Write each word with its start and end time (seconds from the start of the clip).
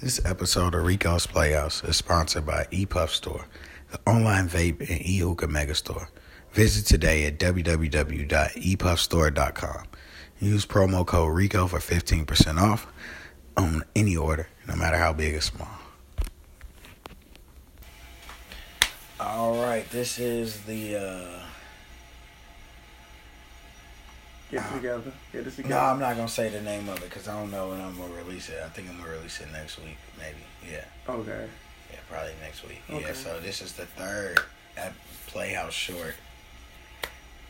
This 0.00 0.24
episode 0.24 0.76
of 0.76 0.84
Rico's 0.84 1.26
Playhouse 1.26 1.82
is 1.82 1.96
sponsored 1.96 2.46
by 2.46 2.68
ePuff 2.70 3.08
Store, 3.08 3.46
the 3.90 3.98
online 4.06 4.48
vape 4.48 4.78
and 4.88 5.04
e-hookah 5.04 5.48
megastore. 5.48 6.06
Visit 6.52 6.86
today 6.86 7.26
at 7.26 7.40
www.epuffstore.com. 7.40 9.84
Use 10.38 10.66
promo 10.66 11.04
code 11.04 11.34
RICO 11.34 11.66
for 11.66 11.80
15% 11.80 12.60
off 12.60 12.86
on 13.56 13.82
any 13.96 14.16
order, 14.16 14.46
no 14.68 14.76
matter 14.76 14.98
how 14.98 15.12
big 15.12 15.34
or 15.34 15.40
small. 15.40 15.66
All 19.18 19.60
right, 19.60 19.90
this 19.90 20.20
is 20.20 20.60
the. 20.60 20.94
Uh... 20.94 21.40
Get 24.50 24.64
it 24.64 24.74
together. 24.76 25.12
Get 25.32 25.46
it 25.46 25.50
together. 25.56 25.74
No, 25.74 25.78
I'm 25.80 26.00
not 26.00 26.16
gonna 26.16 26.28
say 26.28 26.48
the 26.48 26.62
name 26.62 26.88
of 26.88 26.96
it 26.98 27.04
because 27.04 27.28
I 27.28 27.38
don't 27.38 27.50
know 27.50 27.68
when 27.68 27.80
I'm 27.80 27.96
gonna 27.96 28.14
release 28.14 28.48
it. 28.48 28.58
I 28.64 28.68
think 28.68 28.88
I'm 28.88 28.98
gonna 28.98 29.10
release 29.10 29.40
it 29.40 29.52
next 29.52 29.78
week, 29.78 29.98
maybe. 30.18 30.38
Yeah. 30.70 30.84
Okay. 31.08 31.46
Yeah, 31.92 31.98
probably 32.08 32.32
next 32.40 32.66
week. 32.66 32.80
Okay. 32.90 33.00
Yeah. 33.08 33.12
So 33.12 33.40
this 33.40 33.60
is 33.60 33.72
the 33.74 33.86
third 33.86 34.38
ep- 34.76 34.94
Playhouse 35.26 35.74
Short 35.74 36.14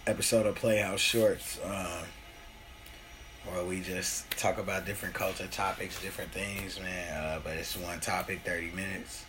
episode 0.06 0.46
of 0.46 0.54
Playhouse 0.56 1.00
Shorts, 1.00 1.58
um, 1.64 2.04
where 3.52 3.64
we 3.64 3.80
just 3.80 4.30
talk 4.32 4.58
about 4.58 4.86
different 4.86 5.14
culture 5.14 5.46
topics, 5.46 6.00
different 6.02 6.32
things, 6.32 6.80
man. 6.80 7.14
Uh, 7.14 7.40
but 7.44 7.56
it's 7.56 7.76
one 7.76 8.00
topic, 8.00 8.40
thirty 8.44 8.70
minutes. 8.72 9.24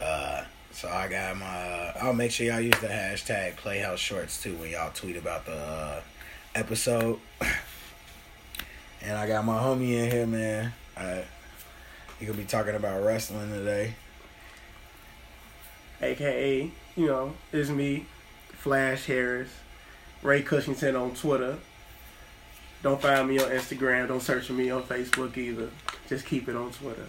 Uh, 0.00 0.44
so 0.72 0.88
I 0.88 1.08
got 1.08 1.36
my. 1.36 1.92
I'll 2.00 2.14
make 2.14 2.30
sure 2.30 2.46
y'all 2.46 2.60
use 2.60 2.78
the 2.80 2.86
hashtag 2.86 3.56
Playhouse 3.56 3.98
Shorts 3.98 4.42
too 4.42 4.54
when 4.56 4.70
y'all 4.70 4.92
tweet 4.94 5.16
about 5.16 5.44
the 5.44 5.52
uh, 5.56 6.00
episode. 6.54 7.18
and 9.02 9.16
I 9.16 9.26
got 9.26 9.44
my 9.44 9.58
homie 9.58 9.92
in 9.92 10.10
here, 10.10 10.26
man. 10.26 10.72
Uh, 10.96 11.22
he 12.18 12.26
gonna 12.26 12.38
be 12.38 12.44
talking 12.44 12.74
about 12.74 13.02
wrestling 13.04 13.50
today. 13.50 13.94
AKA, 16.02 16.70
you 16.96 17.06
know, 17.06 17.34
it's 17.52 17.70
me, 17.70 18.06
Flash 18.52 19.06
Harris, 19.06 19.50
Ray 20.22 20.42
Kushington 20.42 21.00
on 21.00 21.14
Twitter. 21.14 21.56
Don't 22.82 23.00
find 23.00 23.28
me 23.28 23.38
on 23.38 23.50
Instagram. 23.50 24.08
Don't 24.08 24.22
search 24.22 24.46
for 24.46 24.54
me 24.54 24.70
on 24.70 24.82
Facebook 24.82 25.36
either. 25.36 25.68
Just 26.08 26.24
keep 26.24 26.48
it 26.48 26.56
on 26.56 26.70
Twitter. 26.72 27.08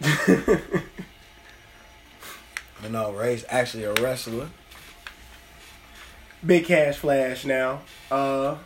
But 2.80 2.92
know, 2.92 3.12
Ray's 3.12 3.44
actually 3.48 3.84
a 3.84 3.92
wrestler. 3.94 4.48
Big 6.44 6.66
Cash 6.66 6.96
Flash 6.98 7.44
now. 7.44 7.80
Uh, 8.10 8.56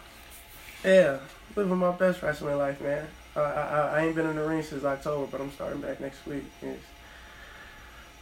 yeah, 0.85 1.19
living 1.57 1.79
my 1.79 1.93
best 1.93 2.23
wrestling 2.23 2.59
life, 2.59 2.81
man. 2.81 3.07
I, 3.35 3.41
I 3.41 3.79
I 3.97 4.01
ain't 4.05 4.15
been 4.15 4.27
in 4.27 4.37
the 4.37 4.45
ring 4.47 4.63
since 4.63 4.85
October, 4.85 5.27
but 5.31 5.41
I'm 5.41 5.51
starting 5.53 5.81
back 5.81 6.01
next 6.01 6.27
week. 6.27 6.45
It's 6.61 6.85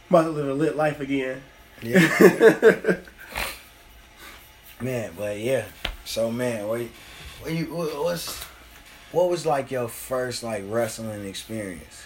about 0.09 0.23
to 0.23 0.29
live 0.29 0.47
a 0.47 0.53
lit 0.53 0.75
life 0.75 0.99
again. 0.99 1.41
Yeah. 1.81 1.99
man, 4.81 5.11
but 5.17 5.39
yeah. 5.39 5.65
So 6.05 6.31
man, 6.31 6.67
what, 6.67 6.81
what 7.41 7.51
you 7.51 7.65
what, 7.75 8.03
what's 8.03 8.41
what 9.11 9.29
was 9.29 9.45
like 9.45 9.71
your 9.71 9.87
first 9.89 10.43
like 10.43 10.63
wrestling 10.67 11.25
experience? 11.25 12.03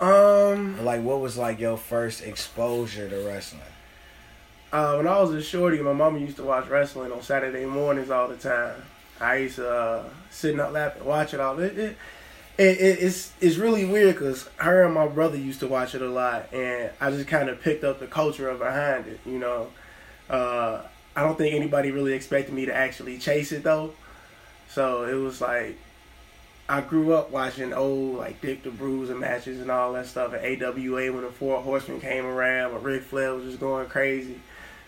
Um, 0.00 0.84
Like 0.84 1.02
what 1.02 1.20
was 1.20 1.36
like 1.36 1.60
your 1.60 1.76
first 1.76 2.22
exposure 2.22 3.08
to 3.08 3.16
wrestling? 3.26 3.62
Uh, 4.72 4.94
when 4.94 5.06
I 5.06 5.20
was 5.20 5.32
a 5.32 5.42
shorty, 5.42 5.80
my 5.80 5.92
mama 5.92 6.18
used 6.18 6.36
to 6.36 6.44
watch 6.44 6.68
wrestling 6.68 7.12
on 7.12 7.22
Saturday 7.22 7.66
mornings 7.66 8.10
all 8.10 8.28
the 8.28 8.36
time. 8.36 8.82
I 9.20 9.36
used 9.36 9.56
to 9.56 9.70
uh, 9.70 10.04
sit 10.30 10.52
in 10.52 10.58
her 10.58 10.70
lap 10.70 10.96
and 10.96 11.04
watch 11.04 11.34
it 11.34 11.40
all. 11.40 11.58
It, 11.58 11.78
it, 11.78 11.96
it, 12.58 12.80
it 12.80 13.02
it's 13.02 13.32
it's 13.40 13.56
really 13.56 13.84
weird 13.84 14.14
because 14.14 14.48
her 14.56 14.84
and 14.84 14.94
my 14.94 15.06
brother 15.06 15.36
used 15.36 15.60
to 15.60 15.66
watch 15.66 15.94
it 15.94 16.02
a 16.02 16.08
lot, 16.08 16.52
and 16.52 16.90
I 17.00 17.10
just 17.10 17.28
kind 17.28 17.48
of 17.48 17.60
picked 17.60 17.84
up 17.84 18.00
the 18.00 18.06
culture 18.06 18.48
of 18.48 18.58
behind 18.58 19.06
it. 19.06 19.20
You 19.26 19.38
know, 19.38 19.68
uh, 20.30 20.82
I 21.14 21.22
don't 21.22 21.36
think 21.36 21.54
anybody 21.54 21.90
really 21.90 22.14
expected 22.14 22.54
me 22.54 22.66
to 22.66 22.74
actually 22.74 23.18
chase 23.18 23.52
it 23.52 23.62
though. 23.62 23.92
So 24.68 25.04
it 25.04 25.14
was 25.14 25.40
like 25.42 25.76
I 26.68 26.80
grew 26.80 27.12
up 27.12 27.30
watching 27.30 27.74
old 27.74 28.16
like 28.16 28.40
Dick 28.40 28.62
the 28.62 28.70
Bruiser 28.70 29.14
matches 29.14 29.60
and 29.60 29.70
all 29.70 29.92
that 29.92 30.06
stuff 30.06 30.32
at 30.32 30.62
AWA 30.62 31.12
when 31.12 31.22
the 31.22 31.30
Four 31.30 31.60
Horsemen 31.60 32.00
came 32.00 32.24
around, 32.24 32.72
when 32.72 32.82
Ric 32.82 33.02
Flair 33.02 33.34
was 33.34 33.44
just 33.44 33.60
going 33.60 33.86
crazy. 33.88 34.40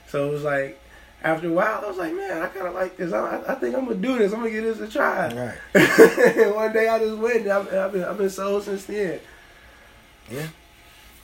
So 0.09 0.29
it 0.29 0.33
was 0.33 0.43
like 0.45 0.81
after 1.23 1.49
a 1.49 1.53
while, 1.53 1.83
I 1.85 1.89
was 1.89 1.97
like, 1.97 2.15
man, 2.15 2.43
I 2.43 2.47
kind 2.49 2.67
of 2.67 2.75
like 2.75 2.97
this. 2.97 3.13
I, 3.13 3.43
I 3.49 3.55
think 3.55 3.75
I'm 3.75 3.85
gonna 3.87 3.97
do 3.97 4.19
this. 4.19 4.33
I'm 4.33 4.41
gonna 4.41 4.51
give 4.51 4.65
this 4.65 4.81
a 4.81 4.89
try. 4.93 5.29
Right. 5.75 6.37
and 6.37 6.55
one 6.55 6.73
day 6.73 6.89
I 6.89 6.99
just 6.99 7.17
went. 7.19 7.37
And 7.43 7.51
I've, 7.51 7.73
I've 7.73 7.93
been 7.93 8.05
I've 8.05 8.19
been 8.19 8.31
sold 8.31 8.65
since 8.65 8.85
then. 8.85 9.21
Yeah. 10.31 10.47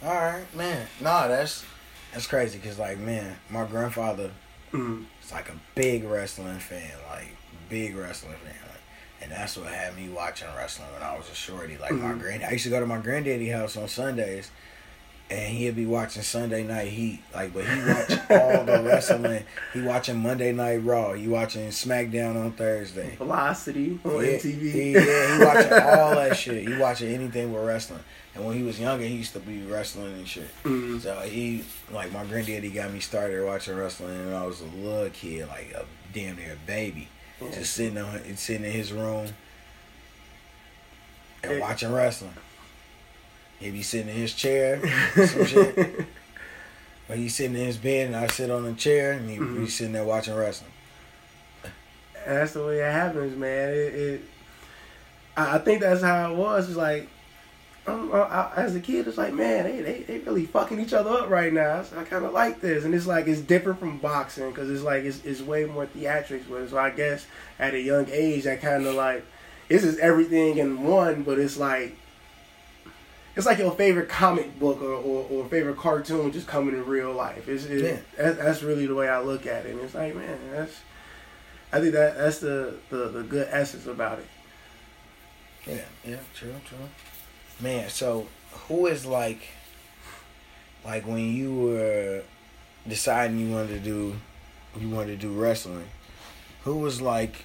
All 0.03 0.15
right, 0.15 0.45
man. 0.55 0.87
No, 1.01 1.29
that's 1.29 1.65
that's 2.13 2.27
crazy 2.27 2.59
because 2.59 2.79
like 2.79 2.99
man, 2.99 3.37
my 3.51 3.65
grandfather 3.67 4.31
Mm. 4.73 5.05
is 5.21 5.33
like 5.33 5.49
a 5.49 5.57
big 5.75 6.05
wrestling 6.05 6.61
fan, 6.61 6.93
like 7.11 7.27
big 7.69 7.97
wrestling 7.97 8.35
fan. 8.45 8.55
Like, 8.69 8.81
and 9.21 9.33
that's 9.33 9.57
what 9.57 9.67
had 9.67 9.97
me 9.97 10.09
watching 10.09 10.47
wrestling 10.57 10.87
when 10.93 11.03
I 11.03 11.17
was 11.19 11.29
a 11.29 11.35
shorty. 11.35 11.77
Like 11.77 11.91
my 11.91 12.13
Mhm. 12.13 12.21
grand, 12.21 12.45
I 12.45 12.53
used 12.53 12.63
to 12.65 12.71
go 12.71 12.79
to 12.79 12.87
my 12.87 12.99
granddaddy 12.99 13.49
house 13.49 13.77
on 13.77 13.89
Sundays, 13.89 14.53
and 15.31 15.55
he'll 15.57 15.73
be 15.75 15.87
watching 15.87 16.23
Sunday 16.23 16.65
Night 16.65 16.89
Heat. 16.89 17.21
Like, 17.35 17.55
but 17.55 17.65
he 17.65 17.79
watch 17.81 18.11
all 18.31 18.65
the 18.65 18.83
wrestling. 18.85 19.45
He 19.73 19.81
watching 19.81 20.19
Monday 20.19 20.53
Night 20.53 20.79
Raw. 20.79 21.13
He 21.13 21.29
watching 21.29 21.69
SmackDown 21.69 22.35
on 22.43 22.53
Thursday. 22.53 23.15
Velocity 23.17 23.99
on 24.05 24.11
yeah, 24.25 24.33
MTV. 24.33 24.61
he- 24.73 24.93
yeah, 24.93 25.37
he 25.39 25.45
watching 25.45 25.73
all 25.73 26.15
that 26.17 26.37
shit. 26.37 26.67
He 26.69 26.77
watching 26.77 27.15
anything 27.15 27.53
with 27.53 27.65
wrestling. 27.65 28.01
And 28.35 28.45
when 28.45 28.57
he 28.57 28.63
was 28.63 28.79
younger, 28.81 29.05
he 29.05 29.15
used 29.17 29.33
to 29.33 29.41
be 29.41 29.63
wrestling 29.63 30.13
and 30.15 30.27
shit. 30.29 30.49
Mm. 30.65 31.01
So 31.01 31.19
he, 31.21 31.65
like, 31.93 32.13
my 32.13 32.25
granddaddy 32.25 32.71
got 32.71 32.93
me 32.93 33.01
started 33.01 33.45
watching 33.45 33.77
wrestling, 33.77 34.17
and 34.17 34.35
I 34.35 34.47
was 34.47 34.61
a 34.61 34.65
little 34.67 35.11
kid, 35.11 35.49
like 35.49 35.73
a 35.77 35.85
damn 36.13 36.37
near 36.37 36.57
baby, 36.67 37.09
Yeah. 37.41 37.51
just 37.51 37.73
sitting 37.75 37.99
on, 37.99 38.37
sitting 38.37 38.65
in 38.65 38.71
his 38.73 38.93
room 38.93 39.29
and 41.43 41.61
watching 41.61 41.93
wrestling. 41.93 42.33
He'd 43.61 43.71
be 43.73 43.83
sitting 43.83 44.09
in 44.09 44.15
his 44.17 44.35
chair, 44.35 44.81
some 45.27 45.45
shit. 45.47 46.07
Or 47.09 47.17
he's 47.17 47.35
sitting 47.35 47.57
in 47.57 47.67
his 47.67 47.77
bed, 47.77 48.07
and 48.07 48.15
I 48.15 48.29
sit 48.29 48.53
on 48.53 48.63
the 48.63 48.73
chair, 48.75 49.11
and 49.15 49.29
he'd 49.29 49.41
be 49.41 49.45
Mhm. 49.45 49.69
sitting 49.69 49.93
there 49.95 50.05
watching 50.05 50.33
wrestling. 50.37 50.71
And 52.25 52.37
that's 52.37 52.53
the 52.53 52.65
way 52.65 52.79
it 52.79 52.93
happens, 52.93 53.37
man. 53.37 53.71
It, 53.71 53.75
it 53.95 54.21
I 55.37 55.59
think 55.59 55.81
that's 55.81 56.03
how 56.03 56.31
it 56.31 56.37
was. 56.37 56.69
It's 56.69 56.77
like, 56.77 57.09
um, 57.89 58.13
I, 58.13 58.53
as 58.55 58.77
a 58.77 58.81
kid, 58.81 59.09
it's 59.09 59.19
like, 59.19 59.33
man, 59.33 59.65
they, 59.65 59.81
they, 59.81 60.01
they 60.03 60.19
really 60.19 60.47
fucking 60.47 60.79
each 60.79 60.93
other 60.93 61.11
up 61.11 61.31
right 61.31 61.53
now. 61.53 61.83
So 61.83 61.99
I 61.99 62.05
kind 62.05 62.25
of 62.25 62.33
like 62.33 62.61
this, 62.61 62.85
and 62.85 62.95
it's 62.95 63.09
like 63.09 63.27
it's 63.27 63.41
different 63.41 63.81
from 63.81 63.99
boxing 63.99 64.49
because 64.51 64.71
it's 64.71 64.83
like 64.85 65.03
it's, 65.03 65.25
it's 65.25 65.41
way 65.41 65.65
more 65.65 65.87
theatrics 65.87 66.47
with 66.49 66.63
it. 66.63 66.71
So 66.71 66.79
I 66.79 66.91
guess 66.91 67.27
at 67.59 67.75
a 67.75 67.81
young 67.81 68.07
age, 68.13 68.47
I 68.47 68.55
kind 68.55 68.87
of 68.87 68.95
like 68.95 69.25
this 69.69 69.83
is 69.83 69.99
everything 69.99 70.59
in 70.59 70.85
one, 70.85 71.25
but 71.25 71.41
it's 71.41 71.57
like 71.57 71.97
it's 73.41 73.47
like 73.47 73.59
your 73.59 73.73
favorite 73.73 74.09
comic 74.09 74.59
book 74.59 74.83
or, 74.83 74.93
or, 74.93 75.27
or 75.31 75.45
favorite 75.47 75.77
cartoon 75.79 76.31
just 76.31 76.47
coming 76.47 76.75
in 76.75 76.85
real 76.87 77.13
life. 77.13 77.49
It's, 77.49 77.65
it, 77.65 78.03
Yeah. 78.19 78.33
that's 78.33 78.63
really 78.63 78.87
the 78.87 78.95
way 78.95 79.09
I 79.09 79.21
look 79.21 79.47
at 79.47 79.67
it. 79.67 79.73
And 79.73 79.81
it's 79.81 79.95
like, 79.95 80.15
man, 80.15 80.39
that's 80.53 80.81
I 81.73 81.81
think 81.81 81.95
that 81.95 82.17
that's 82.19 82.41
the, 82.41 82.75
the, 82.91 83.09
the 83.09 83.23
good 83.23 83.49
essence 83.51 83.87
about 83.87 84.19
it. 84.19 84.27
Yeah, 85.67 85.85
yeah, 86.05 86.17
true, 86.35 86.55
true. 86.67 86.79
Man, 87.61 87.89
so 87.89 88.27
who 88.69 88.87
is 88.87 89.07
like, 89.07 89.41
like 90.85 91.07
when 91.07 91.35
you 91.35 91.55
were 91.55 92.23
deciding 92.89 93.39
you 93.39 93.55
wanted 93.55 93.69
to 93.69 93.81
do, 93.81 94.17
you 94.79 94.91
wanted 94.91 95.19
to 95.21 95.29
do 95.29 95.33
wrestling, 95.33 95.89
who 96.65 96.77
was 96.77 97.01
like, 97.01 97.45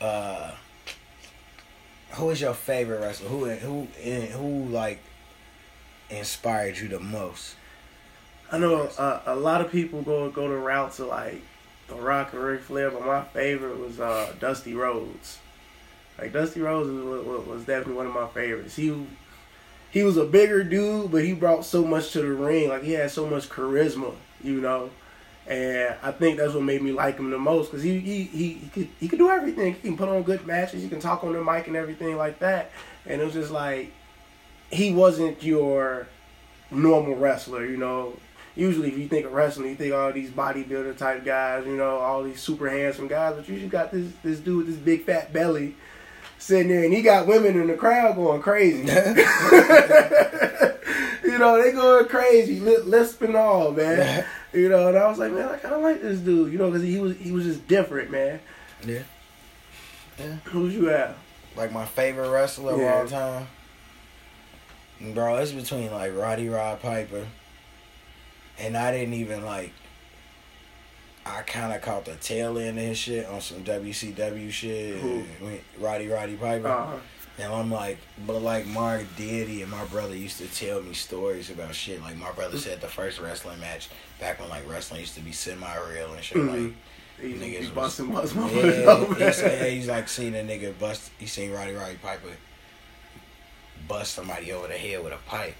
uh, 0.00 0.52
who 2.12 2.30
is 2.30 2.40
your 2.40 2.54
favorite 2.54 3.00
wrestler? 3.00 3.28
Who 3.28 3.48
who 3.50 3.84
who 3.84 4.64
like 4.70 4.98
inspired 6.18 6.78
you 6.78 6.88
the 6.88 7.00
most? 7.00 7.56
I 8.50 8.58
know 8.58 8.90
a 9.26 9.34
lot 9.34 9.62
of 9.62 9.72
people 9.72 10.02
go 10.02 10.30
go 10.30 10.48
the 10.48 10.56
route 10.56 10.92
to 10.94 11.06
like 11.06 11.40
The 11.88 11.94
Rock 11.94 12.34
and 12.34 12.42
Ric 12.42 12.60
Flair, 12.60 12.90
but 12.90 13.04
my 13.04 13.22
favorite 13.22 13.78
was 13.78 13.98
uh, 13.98 14.34
Dusty 14.38 14.74
Rhodes. 14.74 15.38
Like 16.18 16.32
Dusty 16.32 16.60
Rhodes 16.60 16.90
was, 16.90 17.24
was, 17.26 17.46
was 17.46 17.64
definitely 17.64 17.94
one 17.94 18.06
of 18.06 18.14
my 18.14 18.28
favorites. 18.28 18.76
He 18.76 19.06
he 19.90 20.02
was 20.02 20.16
a 20.16 20.24
bigger 20.24 20.62
dude, 20.64 21.10
but 21.10 21.24
he 21.24 21.32
brought 21.32 21.64
so 21.64 21.84
much 21.84 22.12
to 22.12 22.20
the 22.20 22.32
ring. 22.32 22.68
Like 22.68 22.82
he 22.82 22.92
had 22.92 23.10
so 23.10 23.26
much 23.26 23.48
charisma, 23.48 24.14
you 24.42 24.60
know. 24.60 24.90
And 25.46 25.96
I 26.02 26.12
think 26.12 26.38
that's 26.38 26.54
what 26.54 26.62
made 26.62 26.82
me 26.82 26.92
like 26.92 27.18
him 27.18 27.30
the 27.30 27.38
most 27.38 27.70
because 27.70 27.82
he, 27.82 27.98
he 27.98 28.22
he 28.24 28.52
he 28.52 28.68
could 28.68 28.88
he 29.00 29.08
could 29.08 29.18
do 29.18 29.30
everything. 29.30 29.74
He 29.74 29.80
can 29.80 29.96
put 29.96 30.08
on 30.08 30.22
good 30.22 30.46
matches. 30.46 30.82
He 30.82 30.88
can 30.88 31.00
talk 31.00 31.24
on 31.24 31.32
the 31.32 31.42
mic 31.42 31.66
and 31.66 31.76
everything 31.76 32.16
like 32.16 32.38
that. 32.40 32.70
And 33.06 33.20
it 33.20 33.24
was 33.24 33.34
just 33.34 33.50
like 33.50 33.92
he 34.72 34.92
wasn't 34.92 35.42
your 35.42 36.06
normal 36.70 37.16
wrestler, 37.16 37.64
you 37.66 37.76
know. 37.76 38.14
Usually, 38.54 38.88
if 38.88 38.98
you 38.98 39.08
think 39.08 39.24
of 39.26 39.32
wrestling, 39.32 39.70
you 39.70 39.76
think 39.76 39.94
all 39.94 40.12
these 40.12 40.30
bodybuilder 40.30 40.96
type 40.98 41.24
guys, 41.24 41.64
you 41.66 41.76
know, 41.76 41.96
all 41.98 42.22
these 42.22 42.40
super 42.40 42.68
handsome 42.68 43.08
guys. 43.08 43.34
But 43.36 43.48
you 43.48 43.58
just 43.58 43.70
got 43.70 43.90
this 43.90 44.12
this 44.22 44.40
dude 44.40 44.58
with 44.58 44.66
this 44.66 44.76
big 44.76 45.04
fat 45.04 45.32
belly 45.32 45.74
sitting 46.38 46.68
there, 46.68 46.84
and 46.84 46.92
he 46.92 47.00
got 47.02 47.26
women 47.26 47.58
in 47.60 47.68
the 47.68 47.74
crowd 47.76 48.16
going 48.16 48.42
crazy. 48.42 48.78
you 51.24 51.38
know, 51.38 51.62
they 51.62 51.72
going 51.72 52.06
crazy, 52.08 52.60
li- 52.60 52.78
lisping 52.84 53.36
all, 53.36 53.70
man. 53.72 54.24
You 54.54 54.68
know, 54.68 54.88
and 54.88 54.98
I 54.98 55.08
was 55.08 55.18
like, 55.18 55.32
man, 55.32 55.48
I 55.48 55.56
kind 55.56 55.76
of 55.76 55.80
like 55.80 56.02
this 56.02 56.20
dude. 56.20 56.52
You 56.52 56.58
know, 56.58 56.70
because 56.70 56.82
he 56.82 56.98
was 56.98 57.16
he 57.16 57.32
was 57.32 57.44
just 57.46 57.66
different, 57.66 58.10
man. 58.10 58.38
Yeah. 58.86 58.98
Yeah. 60.18 60.34
Who's 60.44 60.74
you 60.74 60.90
at? 60.90 61.16
Like 61.56 61.72
my 61.72 61.86
favorite 61.86 62.28
wrestler 62.28 62.76
Yeah. 62.76 63.00
of 63.00 63.14
all 63.14 63.20
time. 63.38 63.46
Bro, 65.14 65.36
it's 65.38 65.52
between 65.52 65.90
like 65.90 66.14
Roddy 66.14 66.48
Rod 66.48 66.80
Piper. 66.80 67.26
And 68.58 68.76
I 68.76 68.92
didn't 68.92 69.14
even 69.14 69.44
like 69.44 69.72
I 71.24 71.42
kinda 71.42 71.78
caught 71.78 72.04
the 72.04 72.16
tail 72.16 72.58
end 72.58 72.78
of 72.78 72.84
his 72.84 72.98
shit 72.98 73.26
on 73.26 73.40
some 73.40 73.62
WCW 73.64 74.50
shit. 74.50 74.96
Who? 75.00 75.24
Roddy 75.78 76.08
Roddy 76.08 76.36
Piper. 76.36 76.68
Uh, 76.68 76.98
And 77.38 77.50
I'm 77.52 77.70
like, 77.72 77.96
but 78.26 78.40
like 78.42 78.66
Mark 78.66 79.04
Diddy 79.16 79.62
and 79.62 79.70
my 79.70 79.84
brother 79.86 80.14
used 80.14 80.38
to 80.38 80.46
tell 80.48 80.82
me 80.82 80.92
stories 80.92 81.48
about 81.50 81.74
shit. 81.74 82.00
Like 82.02 82.16
my 82.16 82.30
brother 82.32 82.58
said 82.58 82.80
the 82.80 82.88
first 82.88 83.18
wrestling 83.20 83.58
match 83.58 83.88
back 84.20 84.38
when 84.38 84.50
like 84.50 84.68
wrestling 84.68 85.00
used 85.00 85.14
to 85.14 85.20
be 85.22 85.32
semi 85.32 85.74
real 85.90 86.12
and 86.12 86.22
shit. 86.22 86.36
Mhm. 86.38 86.74
he 87.20 87.28
Niggas 87.34 87.40
he 87.52 87.58
was- 87.58 87.68
busting 87.70 88.10
bust 88.12 88.36
Like, 88.36 88.52
yeah, 88.52 88.60
open. 88.88 89.16
he 89.26 89.32
said 89.32 89.72
he's 89.72 89.88
like 89.88 90.08
seen 90.08 90.34
a 90.34 90.42
nigga 90.44 90.78
bust. 90.78 91.10
He 91.18 91.26
seen 91.26 91.50
Roddy 91.52 91.72
Roddy 91.72 91.96
Piper 92.02 92.28
bust 93.88 94.14
somebody 94.14 94.52
over 94.52 94.68
the 94.68 94.74
head 94.74 95.02
with 95.02 95.12
a 95.12 95.18
pipe 95.28 95.54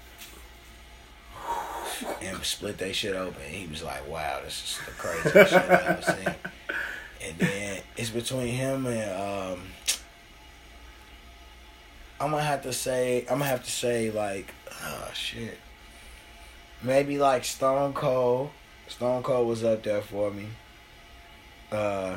and 2.21 2.43
split 2.43 2.77
that 2.79 2.95
shit 2.95 3.15
open. 3.15 3.41
He 3.47 3.67
was 3.67 3.83
like, 3.83 4.07
"Wow, 4.07 4.41
this 4.43 4.79
is 4.79 4.85
the 4.85 4.91
craziest 4.91 5.51
shit 5.51 5.61
I've 5.61 5.71
ever 5.71 6.01
seen." 6.01 6.35
And 7.25 7.37
then 7.37 7.81
it's 7.95 8.09
between 8.09 8.47
him 8.47 8.85
and 8.85 9.55
um, 9.55 9.61
I'm 12.23 12.31
gonna 12.31 12.43
have 12.43 12.63
to 12.63 12.71
say 12.71 13.21
I'm 13.23 13.39
gonna 13.39 13.45
have 13.45 13.65
to 13.65 13.71
say 13.71 14.09
like 14.09 14.53
oh 14.81 15.09
shit 15.13 15.57
maybe 16.81 17.17
like 17.17 17.43
Stone 17.43 17.93
Cold 17.93 18.51
Stone 18.87 19.23
Cold 19.23 19.45
was 19.45 19.63
up 19.65 19.83
there 19.83 20.01
for 20.01 20.31
me 20.31 20.47
uh 21.69 22.15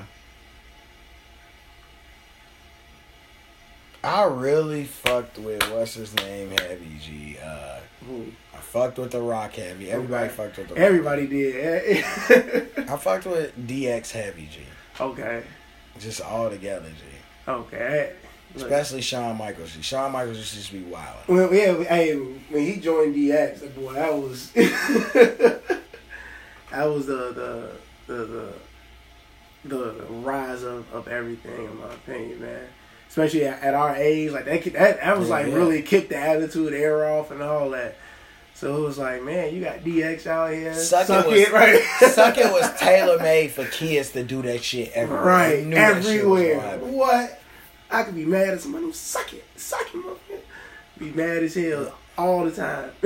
I 4.04 4.24
really 4.24 4.84
fucked 4.84 5.38
with 5.38 5.62
what's 5.72 5.94
his 5.94 6.14
name 6.16 6.50
Heavy 6.50 6.98
G 7.02 7.36
uh? 7.44 7.80
I 8.54 8.58
fucked 8.58 8.98
with 8.98 9.10
the 9.12 9.20
Rock 9.20 9.54
Heavy 9.54 9.90
everybody 9.90 10.26
Okay. 10.26 10.34
fucked 10.34 10.58
with 10.58 10.68
the 10.68 10.74
Rock. 10.74 10.82
Everybody 10.82 11.26
did. 11.26 12.04
I 12.88 12.96
fucked 12.96 13.26
with 13.26 13.56
DX 13.66 14.12
Heavy 14.12 14.48
G 14.52 14.60
okay. 15.00 15.42
just 15.98 16.20
all 16.20 16.48
together 16.50 16.88
G 16.88 17.50
Okay. 17.50 18.12
Especially 18.54 19.00
Shawn 19.02 19.36
Michaels 19.36 19.72
G 19.74 19.82
Shawn 19.82 20.12
Michaels 20.12 20.38
used 20.38 20.50
to 20.52 20.56
just 20.58 20.72
be 20.72 20.82
wild 20.82 21.16
Well, 21.26 21.52
yeah, 21.52 21.82
hey, 21.84 22.14
when 22.14 22.62
he 22.64 22.76
joined 22.76 23.14
DX, 23.14 23.74
boy, 23.74 23.92
that 23.94 24.14
was 24.14 24.50
that 24.52 25.80
was 26.84 27.06
the 27.06 27.32
the 27.32 27.70
the 28.06 28.52
the, 29.64 29.76
the 29.76 30.04
rise 30.22 30.62
of, 30.62 30.86
of 30.94 31.08
everything, 31.08 31.64
in 31.64 31.76
my 31.78 31.86
opinion, 31.92 32.40
man. 32.40 32.68
Especially 33.16 33.46
at, 33.46 33.62
at 33.62 33.72
our 33.72 33.96
age, 33.96 34.30
like 34.30 34.44
that, 34.44 34.62
that, 34.74 35.00
that 35.00 35.18
was 35.18 35.28
Yeah, 35.28 35.34
like 35.36 35.46
yeah. 35.46 35.54
really 35.54 35.80
kicked 35.80 36.10
the 36.10 36.18
Attitude 36.18 36.74
Era 36.74 37.18
off 37.18 37.30
and 37.30 37.40
all 37.42 37.70
that. 37.70 37.96
So 38.52 38.76
it 38.76 38.80
was 38.86 38.98
like, 38.98 39.22
man, 39.22 39.54
you 39.54 39.62
got 39.62 39.78
DX 39.78 40.26
out 40.26 40.52
here, 40.52 40.74
Suck, 40.74 41.06
suck 41.06 41.24
it, 41.24 41.30
was, 41.30 41.40
it, 41.40 41.50
right? 41.52 41.82
Suck 42.10 42.36
it 42.36 42.52
was 42.52 42.70
tailor 42.78 43.18
made 43.18 43.52
for 43.52 43.64
kids 43.64 44.10
to 44.10 44.22
do 44.22 44.42
that 44.42 44.62
shit 44.62 44.92
everywhere. 44.92 45.24
right, 45.24 45.64
knew 45.64 45.74
that 45.76 46.04
shit 46.04 46.26
was 46.26 46.42
everywhere. 46.42 46.78
What? 46.78 47.40
I 47.90 48.02
could 48.02 48.14
be 48.14 48.26
mad 48.26 48.48
at 48.50 48.60
somebody. 48.60 48.92
Suck 48.92 49.32
it, 49.32 49.44
suck 49.56 49.80
it, 49.80 49.94
motherfucker. 49.94 50.40
Be 50.98 51.10
mad 51.12 51.42
as 51.42 51.54
hell 51.54 51.94
all 52.18 52.44
the 52.44 52.50
time. 52.50 52.90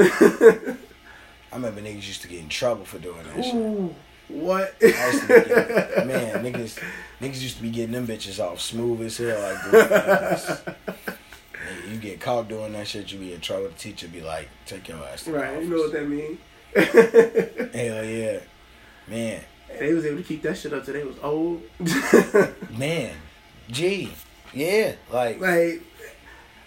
I 1.52 1.54
remember 1.56 1.80
niggas 1.82 2.08
used 2.08 2.22
to 2.22 2.28
get 2.28 2.40
in 2.40 2.48
trouble 2.48 2.84
for 2.84 2.98
doing 2.98 3.22
that 3.32 3.44
shit. 3.44 3.94
What? 4.30 4.74
I 4.82 4.86
used 4.86 5.22
to 5.22 5.26
be 5.28 5.48
getting, 5.48 6.08
man, 6.08 6.44
niggas, 6.44 6.82
niggas 7.20 7.42
used 7.42 7.56
to 7.56 7.62
be 7.62 7.70
getting 7.70 7.92
them 7.92 8.06
bitches 8.06 8.42
off 8.42 8.60
smooth 8.60 9.02
as 9.02 9.16
hell. 9.18 9.40
Like. 9.40 10.76
You 11.90 11.96
get 11.96 12.20
caught 12.20 12.48
doing 12.48 12.72
that 12.72 12.86
shit, 12.86 13.10
you 13.12 13.18
be 13.18 13.32
in 13.32 13.40
trouble. 13.40 13.68
The 13.68 13.74
teacher 13.74 14.08
be 14.08 14.20
like, 14.20 14.48
take 14.66 14.88
your 14.88 14.98
ass 14.98 15.24
to 15.24 15.32
right, 15.32 15.62
you 15.62 15.68
know 15.68 15.76
what 15.76 15.92
that 15.92 16.08
mean. 16.08 16.38
Hell 17.72 18.04
yeah, 18.04 18.38
man, 19.08 19.40
they 19.78 19.92
was 19.92 20.04
able 20.04 20.18
to 20.18 20.22
keep 20.22 20.42
that 20.42 20.56
shit 20.56 20.72
up 20.72 20.84
till 20.84 20.94
they 20.94 21.04
was 21.04 21.16
old. 21.22 21.62
man, 22.78 23.12
gee, 23.70 24.12
yeah, 24.52 24.94
like, 25.12 25.40
like, 25.40 25.82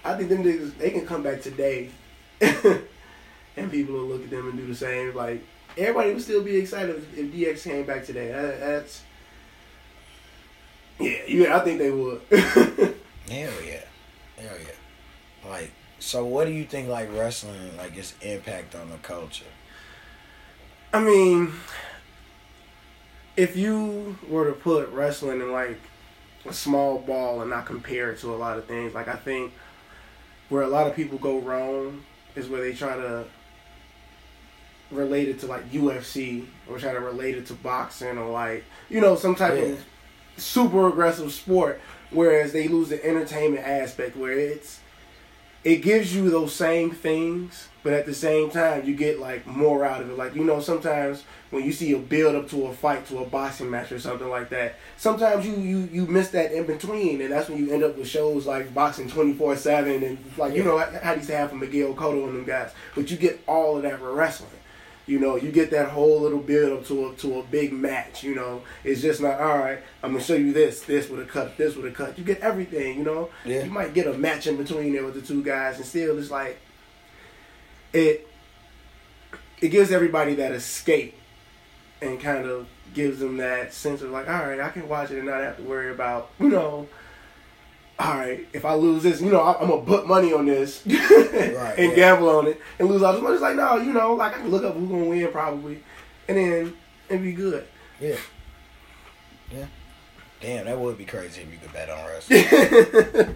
I 0.03 0.15
think 0.17 0.29
them 0.29 0.43
niggas, 0.43 0.77
they 0.77 0.91
can 0.91 1.05
come 1.05 1.23
back 1.23 1.41
today, 1.41 1.89
and 2.41 3.71
people 3.71 3.95
will 3.95 4.05
look 4.05 4.23
at 4.23 4.29
them 4.29 4.49
and 4.49 4.57
do 4.57 4.67
the 4.67 4.75
same. 4.75 5.15
Like, 5.15 5.41
everybody 5.77 6.13
would 6.13 6.21
still 6.21 6.43
be 6.43 6.57
excited 6.57 7.05
if, 7.15 7.33
DX 7.33 7.63
came 7.63 7.85
back 7.85 8.05
today. 8.05 8.31
That, 8.31 8.59
that's, 8.59 9.03
yeah, 10.99 11.17
yeah, 11.27 11.57
I 11.57 11.59
think 11.61 11.79
they 11.79 11.91
would. 11.91 12.21
hell 12.29 12.95
yeah, 13.29 13.83
hell 14.37 14.57
yeah. 14.59 15.49
Like, 15.49 15.71
so 15.99 16.25
what 16.25 16.45
do 16.45 16.53
you 16.53 16.65
think, 16.65 16.89
like, 16.89 17.11
wrestling, 17.13 17.75
like, 17.77 17.97
its 17.97 18.13
impact 18.21 18.75
on 18.75 18.89
the 18.89 18.97
culture? 18.97 19.45
I 20.93 20.99
mean, 20.99 21.51
if 23.35 23.55
you 23.55 24.17
were 24.29 24.45
to 24.45 24.53
put 24.53 24.89
wrestling 24.89 25.41
in 25.41 25.51
like 25.51 25.79
a 26.45 26.53
small 26.53 26.99
ball 26.99 27.41
and 27.41 27.49
not 27.49 27.65
compare 27.65 28.11
it 28.11 28.19
to 28.19 28.33
a 28.33 28.37
lot 28.37 28.57
of 28.57 28.65
things, 28.65 28.93
like 28.93 29.07
I 29.07 29.15
think 29.15 29.53
where 30.49 30.61
a 30.61 30.67
lot 30.67 30.87
of 30.87 30.95
people 30.95 31.17
go 31.17 31.39
wrong 31.39 32.03
is 32.35 32.47
where 32.47 32.61
they 32.61 32.73
try 32.73 32.95
to 32.95 33.25
relate 34.93 35.27
it 35.29 35.39
to 35.39 35.47
like 35.47 35.69
UFC 35.71 36.45
or 36.69 36.77
try 36.79 36.93
to 36.93 36.99
relate 36.99 37.35
it 37.37 37.45
to 37.47 37.53
boxing 37.53 38.17
or 38.17 38.29
like 38.31 38.63
you 38.89 39.01
know 39.01 39.15
some 39.15 39.35
type 39.35 39.55
Yeah. 39.55 39.63
of 39.73 39.83
super 40.37 40.87
aggressive 40.87 41.31
sport, 41.31 41.79
whereas 42.11 42.53
they 42.53 42.67
lose 42.67 42.89
the 42.89 43.03
entertainment 43.05 43.65
aspect 43.67 44.15
where 44.17 44.31
it's 44.37 44.79
it 45.63 45.77
gives 45.77 46.13
you 46.13 46.29
those 46.29 46.53
same 46.53 46.91
things, 46.91 47.69
but 47.83 47.93
at 47.93 48.05
the 48.05 48.13
same 48.13 48.49
time 48.49 48.83
you 48.85 48.93
get 48.93 49.19
like 49.19 49.47
more 49.47 49.85
out 49.85 50.01
of 50.01 50.09
it. 50.09 50.17
Like 50.17 50.35
you 50.35 50.43
know, 50.43 50.59
sometimes 50.59 51.23
when 51.51 51.63
you 51.63 51.71
see 51.71 51.93
a 51.93 51.99
build 51.99 52.35
up 52.35 52.49
to 52.49 52.65
a 52.65 52.73
fight, 52.73 53.05
to 53.07 53.19
a 53.19 53.25
boxing 53.25 53.69
match 53.69 53.91
or 53.91 53.99
something 53.99 54.27
like 54.27 54.49
that, 54.49 54.75
sometimes 54.97 55.45
you 55.45 55.55
you 55.55 55.87
you 55.91 56.05
miss 56.05 56.29
that 56.31 56.51
in 56.51 56.65
between, 56.65 57.21
and 57.21 57.31
that's 57.31 57.47
when 57.47 57.59
you 57.59 57.71
end 57.71 57.81
up 57.83 57.95
with 57.97 58.07
shows 58.09 58.45
like 58.45 58.73
boxing 58.73 59.07
twenty 59.09 59.33
four 59.33 59.55
seven 59.55 60.03
and 60.03 60.17
like 60.37 60.53
you 60.53 60.63
know 60.65 60.77
how 60.79 61.13
do 61.13 61.21
you 61.21 61.25
to 61.27 61.35
have 61.37 61.49
from 61.51 61.59
Miguel 61.61 61.93
Cotto 61.93 62.25
and 62.27 62.35
them 62.35 62.43
guys. 62.43 62.71
But 62.93 63.09
you 63.09 63.15
get 63.15 63.39
all 63.47 63.77
of 63.77 63.83
that 63.83 64.01
wrestling. 64.01 64.49
You 65.05 65.19
know, 65.19 65.35
you 65.35 65.51
get 65.51 65.69
that 65.71 65.89
whole 65.89 66.21
little 66.21 66.39
build 66.39 66.79
up 66.79 66.85
to 66.87 67.09
a 67.09 67.15
to 67.15 67.39
a 67.39 67.43
big 67.43 67.73
match. 67.73 68.23
You 68.23 68.35
know, 68.35 68.61
it's 68.85 69.01
just 69.01 69.19
not 69.21 69.39
all 69.39 69.57
right. 69.57 69.79
I'm 70.01 70.13
gonna 70.13 70.23
show 70.23 70.35
you 70.35 70.53
this, 70.53 70.81
this 70.81 71.09
with 71.09 71.19
a 71.19 71.25
cut, 71.25 71.57
this 71.57 71.75
with 71.75 71.85
a 71.85 71.91
cut. 71.91 72.17
You 72.17 72.23
get 72.23 72.39
everything. 72.39 72.99
You 72.99 73.03
know, 73.03 73.29
Yeah. 73.43 73.65
you 73.65 73.69
might 73.71 73.93
get 73.93 74.07
a 74.07 74.13
match 74.13 74.47
in 74.47 74.55
between 74.55 74.93
there 74.93 75.03
with 75.03 75.15
the 75.15 75.21
two 75.21 75.43
guys, 75.43 75.75
and 75.77 75.85
still 75.85 76.17
it's 76.17 76.31
like 76.31 76.57
it. 77.91 78.27
It 79.61 79.69
gives 79.69 79.91
everybody 79.91 80.35
that 80.35 80.51
escape, 80.51 81.15
and 82.01 82.19
kind 82.19 82.45
of 82.45 82.67
gives 82.93 83.19
them 83.19 83.37
that 83.37 83.73
sense 83.73 84.01
of 84.01 84.09
like, 84.11 84.27
all 84.29 84.45
right, 84.47 84.59
I 84.59 84.69
can 84.69 84.87
watch 84.87 85.09
it 85.11 85.17
and 85.17 85.27
not 85.27 85.41
have 85.41 85.57
to 85.57 85.63
worry 85.63 85.91
about 85.91 86.29
you 86.39 86.49
know. 86.49 86.87
All 88.03 88.17
right, 88.17 88.45
if 88.51 88.65
I 88.65 88.73
lose 88.73 89.03
this, 89.03 89.21
you 89.21 89.31
know, 89.31 89.39
I- 89.39 89.61
I'm 89.61 89.69
gonna 89.69 89.81
put 89.83 90.05
money 90.07 90.33
on 90.33 90.45
this 90.45 90.83
Right, 90.87 90.95
and 91.77 91.91
yeah. 91.91 91.95
gamble 91.95 92.29
on 92.29 92.47
it 92.47 92.59
and 92.77 92.89
lose 92.89 93.01
all 93.01 93.13
this 93.13 93.21
money. 93.21 93.35
It's 93.35 93.41
like, 93.41 93.55
no, 93.55 93.77
you 93.77 93.93
know, 93.93 94.13
like 94.15 94.33
I 94.35 94.39
can 94.39 94.49
look 94.49 94.63
up 94.65 94.75
who's 94.75 94.89
gonna 94.89 95.05
win 95.05 95.31
probably, 95.31 95.81
and 96.27 96.37
then 96.37 96.73
and 97.09 97.21
be 97.21 97.31
good. 97.31 97.65
Yeah. 98.01 98.17
Yeah. 99.51 99.65
Damn, 100.41 100.65
that 100.65 100.77
would 100.77 100.97
be 100.97 101.05
crazy 101.05 101.41
if 101.43 101.51
you 101.51 101.57
could 101.59 101.71
bet 101.71 101.89
on 101.89 102.05
wrestling. 102.05 102.43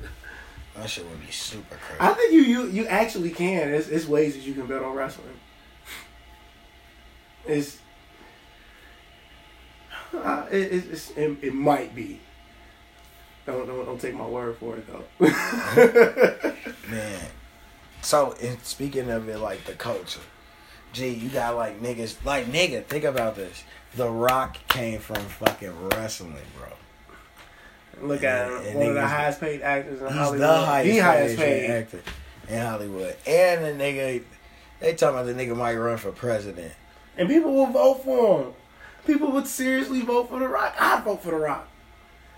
that 0.76 0.90
shit 0.90 1.08
would 1.08 1.26
be 1.26 1.32
super 1.32 1.76
crazy. 1.78 2.02
I 2.02 2.14
think 2.14 2.34
you 2.34 2.42
you 2.42 2.68
you 2.68 2.86
actually 2.88 3.30
can. 3.32 3.74
It's, 3.74 3.88
it's 3.88 4.06
ways 4.06 4.36
that 4.36 4.42
you 4.44 4.54
can 4.54 4.66
bet 4.68 4.84
on 4.84 4.94
wrestling. 4.94 5.28
It's, 7.46 7.78
uh, 10.14 10.46
it, 10.52 10.74
it's 10.74 11.12
it, 11.12 11.38
it 11.42 11.54
might 11.54 11.96
be. 11.96 12.20
Don't, 13.48 13.66
don't 13.66 13.86
don't 13.86 14.00
take 14.00 14.14
my 14.14 14.28
word 14.28 14.58
for 14.58 14.76
it 14.76 14.86
though. 14.88 15.06
Man. 16.92 17.20
So, 18.02 18.36
and 18.42 18.62
speaking 18.64 19.10
of 19.10 19.28
it, 19.30 19.40
like 19.40 19.64
the 19.66 19.74
culture, 19.74 20.20
gee, 20.94 21.10
you 21.10 21.30
got 21.30 21.56
like 21.56 21.82
niggas, 21.82 22.24
like 22.26 22.46
nigga, 22.48 22.86
think 22.86 23.04
about 23.06 23.36
this. 23.36 23.64
The 23.96 24.10
Rock 24.10 24.58
came 24.68 25.00
from 25.00 25.16
fucking 25.16 25.90
wrestling, 25.90 26.36
bro. 26.58 28.08
Look 28.08 28.24
at 28.24 28.52
And- 28.52 28.58
him, 28.64 28.68
and 28.68 28.80
one 28.80 28.88
of 28.90 28.94
the 28.96 29.08
highest 29.08 29.40
paid 29.40 29.62
actors 29.62 30.02
in 30.02 30.08
Hollywood. 30.08 30.42
the 30.42 30.48
highest, 30.66 30.90
the 30.96 31.00
highest 31.00 31.38
paid 31.38 31.62
paid. 31.68 31.72
actor 31.72 32.02
in 32.50 32.62
Hollywood. 32.62 33.16
And 33.26 33.64
the 33.66 33.84
nigga, 33.84 34.24
they 34.82 34.94
talking 34.94 35.18
about 35.20 35.26
the 35.26 35.34
nigga 35.34 35.56
might 35.56 35.76
run 35.76 35.98
for 35.98 36.12
president. 36.12 36.74
And 37.18 37.28
people 37.28 37.54
will 37.54 37.66
vote 37.68 38.04
for 38.04 38.44
him. 38.44 38.54
People 39.08 39.32
would 39.32 39.48
seriously 39.48 40.02
vote 40.02 40.30
for 40.30 40.38
The 40.40 40.48
Rock. 40.48 40.76
I'd 40.80 41.04
vote 41.06 41.24
for 41.24 41.32
The 41.32 41.38
Rock. 41.38 41.68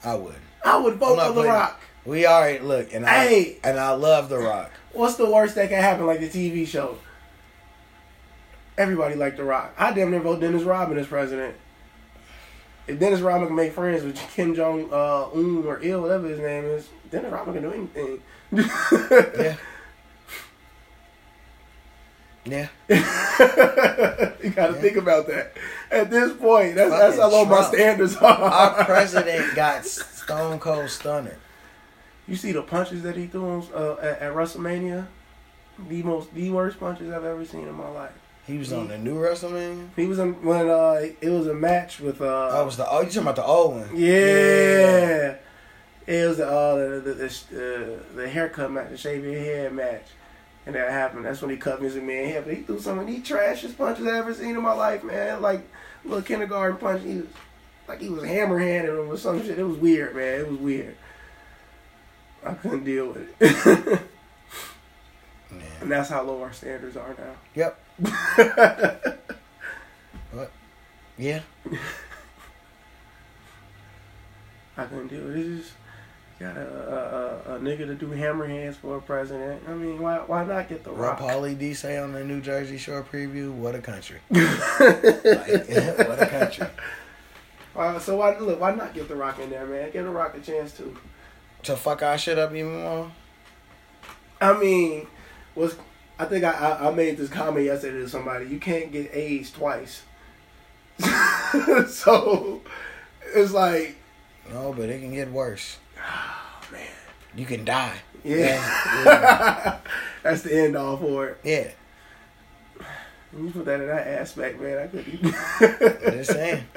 I 0.04 0.14
would. 0.16 0.36
I 0.64 0.78
would 0.78 0.96
vote 0.96 1.20
for 1.28 1.34
The 1.34 1.48
Rock. 1.48 1.82
We 2.06 2.26
already 2.26 2.60
look, 2.60 2.94
and 2.94 3.06
I 3.06 3.28
Hey. 3.28 3.58
and 3.64 3.80
I 3.80 3.92
love 3.92 4.30
The 4.30 4.38
Rock. 4.40 4.72
What's 4.94 5.16
the 5.16 5.30
worst 5.30 5.56
that 5.56 5.70
can 5.70 5.82
happen, 5.82 6.06
like 6.08 6.20
the 6.20 6.30
TV 6.30 6.66
show? 6.68 6.98
Everybody 8.78 9.16
liked 9.16 9.38
The 9.38 9.44
Rock. 9.44 9.74
I 9.78 9.92
damn 9.94 10.10
near 10.12 10.20
vote 10.22 10.40
Dennis 10.40 10.64
Rodman 10.64 10.98
as 10.98 11.08
president. 11.08 11.56
If 12.88 12.98
Dennis 13.00 13.20
Rodman 13.20 13.48
can 13.50 13.56
make 13.56 13.74
friends 13.74 14.04
with 14.04 14.18
Kim 14.34 14.56
Jong 14.56 14.90
uh, 14.92 15.30
Un 15.36 15.64
or 15.68 15.80
Il, 15.84 16.02
whatever 16.02 16.28
his 16.28 16.40
name 16.40 16.66
is, 16.66 16.90
Dennis 17.12 17.32
Rodman 17.32 17.56
can 17.56 17.64
do 17.64 17.74
anything. 17.74 18.22
Yeah. 18.52 19.56
Yeah. 22.46 22.68
you 22.90 24.50
got 24.52 24.68
to 24.68 24.74
Yeah. 24.74 24.82
think 24.82 24.98
about 24.98 25.28
that. 25.28 25.54
At 25.92 26.10
this 26.10 26.34
point, 26.34 26.76
that's 26.76 26.90
that's 26.90 27.18
how 27.18 27.30
Fucking 27.30 27.38
low 27.38 27.46
my 27.46 27.58
Trump. 27.58 27.74
standards 27.76 28.16
are. 28.16 28.24
Our 28.42 28.86
president 28.86 29.56
got 29.56 29.86
stone 30.30 30.60
cold 30.60 30.90
stunner. 30.90 31.38
You 32.28 32.36
see 32.36 32.52
the 32.52 32.62
punches 32.62 33.02
that 33.02 33.16
he 33.16 33.26
threw 33.26 33.50
on, 33.50 33.68
uh, 33.74 33.96
at, 34.02 34.20
at 34.20 34.34
WrestleMania? 34.34 35.08
The 35.88 36.04
most, 36.04 36.34
the 36.36 36.52
worst 36.52 36.80
punches 36.80 37.12
I've 37.12 37.24
ever 37.24 37.44
seen 37.46 37.68
in 37.68 37.74
my 37.74 37.90
life. 37.90 38.12
He 38.46 38.58
was 38.58 38.72
on 38.74 38.88
the 38.88 38.98
new 38.98 39.16
WrestleMania. 39.16 39.90
He 39.96 40.06
was 40.06 40.20
in 40.20 40.34
when 40.44 40.70
uh, 40.70 41.02
it 41.22 41.30
was 41.30 41.48
a 41.48 41.54
match 41.54 42.00
with 42.00 42.22
uh, 42.22 42.50
Oh, 42.52 42.66
was 42.66 42.78
the 42.78 42.90
oh 42.90 43.02
you 43.02 43.08
talking 43.08 43.22
about 43.22 43.36
the 43.36 43.46
old 43.46 43.76
one? 43.76 43.90
Yeah. 43.96 45.36
It 46.06 46.28
was 46.28 46.38
the 46.38 46.48
uh 46.48 46.76
the 46.76 47.00
the, 47.00 47.14
the, 47.14 47.96
uh, 47.96 48.16
the 48.16 48.30
haircut 48.30 48.72
match, 48.72 48.90
the 48.90 48.98
shave 48.98 49.24
your 49.24 49.40
head 49.40 49.74
match. 49.74 50.08
And 50.66 50.76
that 50.76 50.92
happened. 50.92 51.26
That's 51.26 51.42
when 51.42 51.52
he 51.52 51.58
cut 51.58 51.80
Mr. 51.80 52.04
Man 52.04 52.26
hair. 52.26 52.42
But 52.42 52.54
he 52.56 52.62
threw 52.64 52.80
some 52.80 53.00
of 53.00 53.08
the 53.08 53.22
trashiest 53.22 53.78
punches 53.78 54.06
I've 54.06 54.16
ever 54.16 54.34
seen 54.34 54.56
in 54.56 54.62
my 54.62 54.74
life, 54.74 55.04
man. 55.04 55.42
Like 55.42 55.62
little 56.04 56.22
kindergarten 56.24 56.78
punch. 56.78 57.04
He 57.04 57.18
was 57.18 57.28
like 57.90 58.00
he 58.00 58.08
was 58.08 58.24
hammer 58.24 58.60
handing 58.60 58.94
him 58.94 59.10
or 59.10 59.18
some 59.18 59.44
shit. 59.44 59.58
It 59.58 59.64
was 59.64 59.78
weird, 59.78 60.16
man. 60.16 60.42
It 60.42 60.48
was 60.48 60.60
weird. 60.60 60.96
I 62.46 62.54
couldn't 62.54 62.86
deal 62.86 63.08
with 63.08 63.42
it. 63.42 64.02
and 65.82 65.92
that's 65.92 66.10
how 66.10 66.22
low 66.24 66.42
our 66.42 66.54
standards 66.54 66.96
are 66.96 67.16
now. 67.18 67.36
Yep. 67.56 69.26
What? 70.32 70.52
Yeah. 71.18 71.42
I 74.78 74.86
couldn't 74.86 75.08
deal 75.08 75.24
with 75.24 75.38
it. 75.38 75.40
It's 75.40 75.66
just 75.66 75.74
got 76.40 76.56
a, 76.56 77.42
a, 77.48 77.56
a, 77.56 77.60
nigga 77.60 77.80
to 77.88 77.96
do 77.96 78.12
hammer 78.12 78.48
hands 78.48 78.78
for 78.78 78.98
a 78.98 79.02
president. 79.02 79.64
I 79.68 79.74
mean, 79.74 80.00
why 80.00 80.20
why 80.20 80.46
not 80.46 80.70
get 80.70 80.84
the 80.84 80.92
What 80.92 81.00
rock? 81.00 81.20
Pauly 81.20 81.58
D 81.58 81.74
say 81.74 81.98
on 81.98 82.14
the 82.14 82.24
New 82.24 82.42
Jersey 82.42 82.78
Shore 82.78 83.04
preview? 83.04 83.52
What 83.52 83.74
a 83.74 83.82
country. 83.82 84.20
Like, 84.30 85.98
what 85.98 86.22
a 86.22 86.28
country. 86.30 86.68
Uh, 87.80 87.98
so 87.98 88.18
why 88.18 88.38
look? 88.38 88.60
Why 88.60 88.76
not 88.76 88.94
get 88.94 89.08
the 89.08 89.16
Rock 89.16 89.40
in 89.40 89.50
there, 89.50 89.66
man? 89.66 89.90
Give 89.92 90.04
the 90.04 90.12
Rock 90.12 90.36
a 90.36 90.42
chance 90.42 90.74
too. 90.76 90.98
To 91.64 91.78
fuck 91.78 92.04
our 92.04 92.18
shit 92.18 92.38
up 92.38 92.52
even 92.54 92.82
more? 92.82 93.12
I 94.42 94.58
mean, 94.58 95.08
was 95.56 95.78
I 96.20 96.26
think 96.26 96.44
I, 96.44 96.52
I, 96.52 96.90
I 96.90 96.92
made 96.92 97.16
this 97.18 97.30
comment 97.30 97.66
yesterday 97.66 98.00
to 98.00 98.10
somebody. 98.10 98.48
You 98.48 98.60
can't 98.60 98.92
get 98.92 99.16
AIDS 99.16 99.52
twice. 99.52 100.04
so 101.88 102.62
it's 103.34 103.54
like, 103.54 103.96
No, 104.52 104.74
but 104.74 104.90
it 104.90 105.00
can 105.00 105.14
get 105.14 105.32
worse. 105.32 105.78
oh 105.98 106.62
man, 106.74 106.86
You 107.36 107.46
can 107.46 107.64
die. 107.64 107.96
yeah. 108.26 108.56
Yeah. 109.06 109.80
That's 110.24 110.42
the 110.42 110.54
end 110.66 110.76
all 110.76 110.98
for 110.98 111.30
it. 111.30 111.38
Yeah. 111.46 111.72
You 113.38 113.52
put 113.52 113.64
that 113.66 113.80
in 113.80 113.88
that 113.88 114.06
aspect, 114.08 114.60
man. 114.60 114.78
I 114.80 114.88
could. 114.88 116.14
Just 116.14 116.32
saying. 116.32 116.64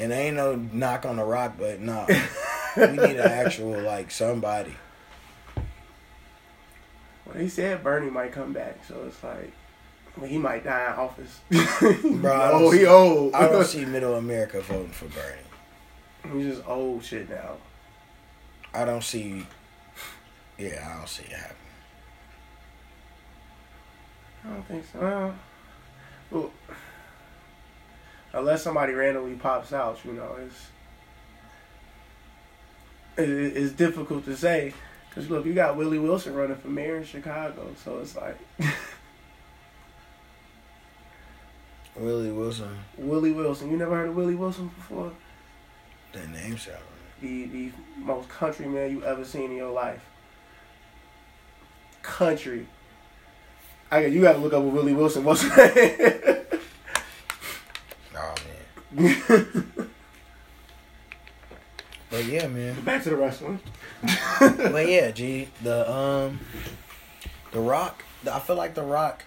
And 0.00 0.12
ain't 0.12 0.36
no 0.36 0.56
knock 0.56 1.04
on 1.04 1.16
the 1.16 1.24
rock, 1.24 1.54
but 1.58 1.80
no. 1.80 2.06
We 2.76 2.86
need 2.86 3.16
an 3.16 3.18
actual 3.18 3.80
like 3.80 4.12
somebody. 4.12 4.76
Well, 7.26 7.36
he 7.36 7.48
said 7.48 7.82
Bernie 7.82 8.10
might 8.10 8.30
come 8.30 8.52
back, 8.52 8.84
so 8.86 8.94
it's 9.08 9.22
like, 9.24 9.52
well, 10.16 10.28
he 10.28 10.38
might 10.38 10.62
die 10.62 10.86
in 10.86 10.92
office. 10.92 11.40
Bro, 12.20 12.50
oh, 12.52 12.70
he 12.70 12.86
old. 12.86 13.34
I 13.34 13.48
don't 13.48 13.64
see 13.64 13.84
middle 13.84 14.14
America 14.14 14.60
voting 14.60 14.92
for 14.92 15.06
Bernie. 15.06 16.38
He's 16.38 16.54
just 16.54 16.68
old 16.68 17.04
shit 17.04 17.28
now. 17.28 17.56
I 18.72 18.84
don't 18.84 19.02
see 19.02 19.44
Yeah, 20.58 20.88
I 20.88 20.98
don't 20.98 21.08
see 21.08 21.24
it 21.24 21.32
happening. 21.32 21.56
I 24.44 24.48
don't 24.48 24.68
think 24.68 24.84
so. 24.92 25.34
Well, 26.30 26.50
unless 28.32 28.62
somebody 28.62 28.92
randomly 28.92 29.34
pops 29.34 29.72
out, 29.72 29.98
you 30.04 30.12
know, 30.12 30.36
it's 30.44 30.66
it, 33.16 33.28
it's 33.28 33.72
difficult 33.72 34.24
to 34.24 34.36
say. 34.36 34.72
Cause 35.14 35.28
look, 35.28 35.44
you 35.44 35.54
got 35.54 35.76
Willie 35.76 35.98
Wilson 35.98 36.34
running 36.34 36.56
for 36.56 36.68
mayor 36.68 36.98
in 36.98 37.04
Chicago, 37.04 37.74
so 37.84 37.98
it's 37.98 38.14
like 38.14 38.38
Willie 41.96 42.30
Wilson, 42.30 42.78
Willie 42.96 43.32
Wilson. 43.32 43.72
You 43.72 43.76
never 43.76 43.96
heard 43.96 44.10
of 44.10 44.16
Willie 44.16 44.36
Wilson 44.36 44.68
before? 44.68 45.12
that 46.12 46.28
name 46.28 46.58
sound 46.58 46.78
The 47.20 47.44
the 47.46 47.72
most 47.96 48.28
country 48.28 48.66
man 48.66 48.90
you 48.90 49.04
ever 49.04 49.24
seen 49.24 49.50
in 49.50 49.56
your 49.56 49.72
life. 49.72 50.04
Country. 52.02 52.68
I 53.90 54.06
you 54.06 54.22
got 54.22 54.34
to 54.34 54.38
look 54.38 54.52
up 54.52 54.62
Willie 54.62 54.94
Wilson 54.94 55.24
was. 55.24 55.44
But 62.10 62.24
yeah, 62.24 62.48
man. 62.48 62.80
Back 62.82 63.04
to 63.04 63.10
the 63.10 63.16
wrestling. 63.16 63.60
but 64.40 64.88
yeah, 64.88 65.12
G, 65.12 65.48
the 65.62 65.90
um, 65.90 66.40
the 67.52 67.60
Rock. 67.60 68.02
I 68.30 68.40
feel 68.40 68.56
like 68.56 68.74
the 68.74 68.82
Rock. 68.82 69.24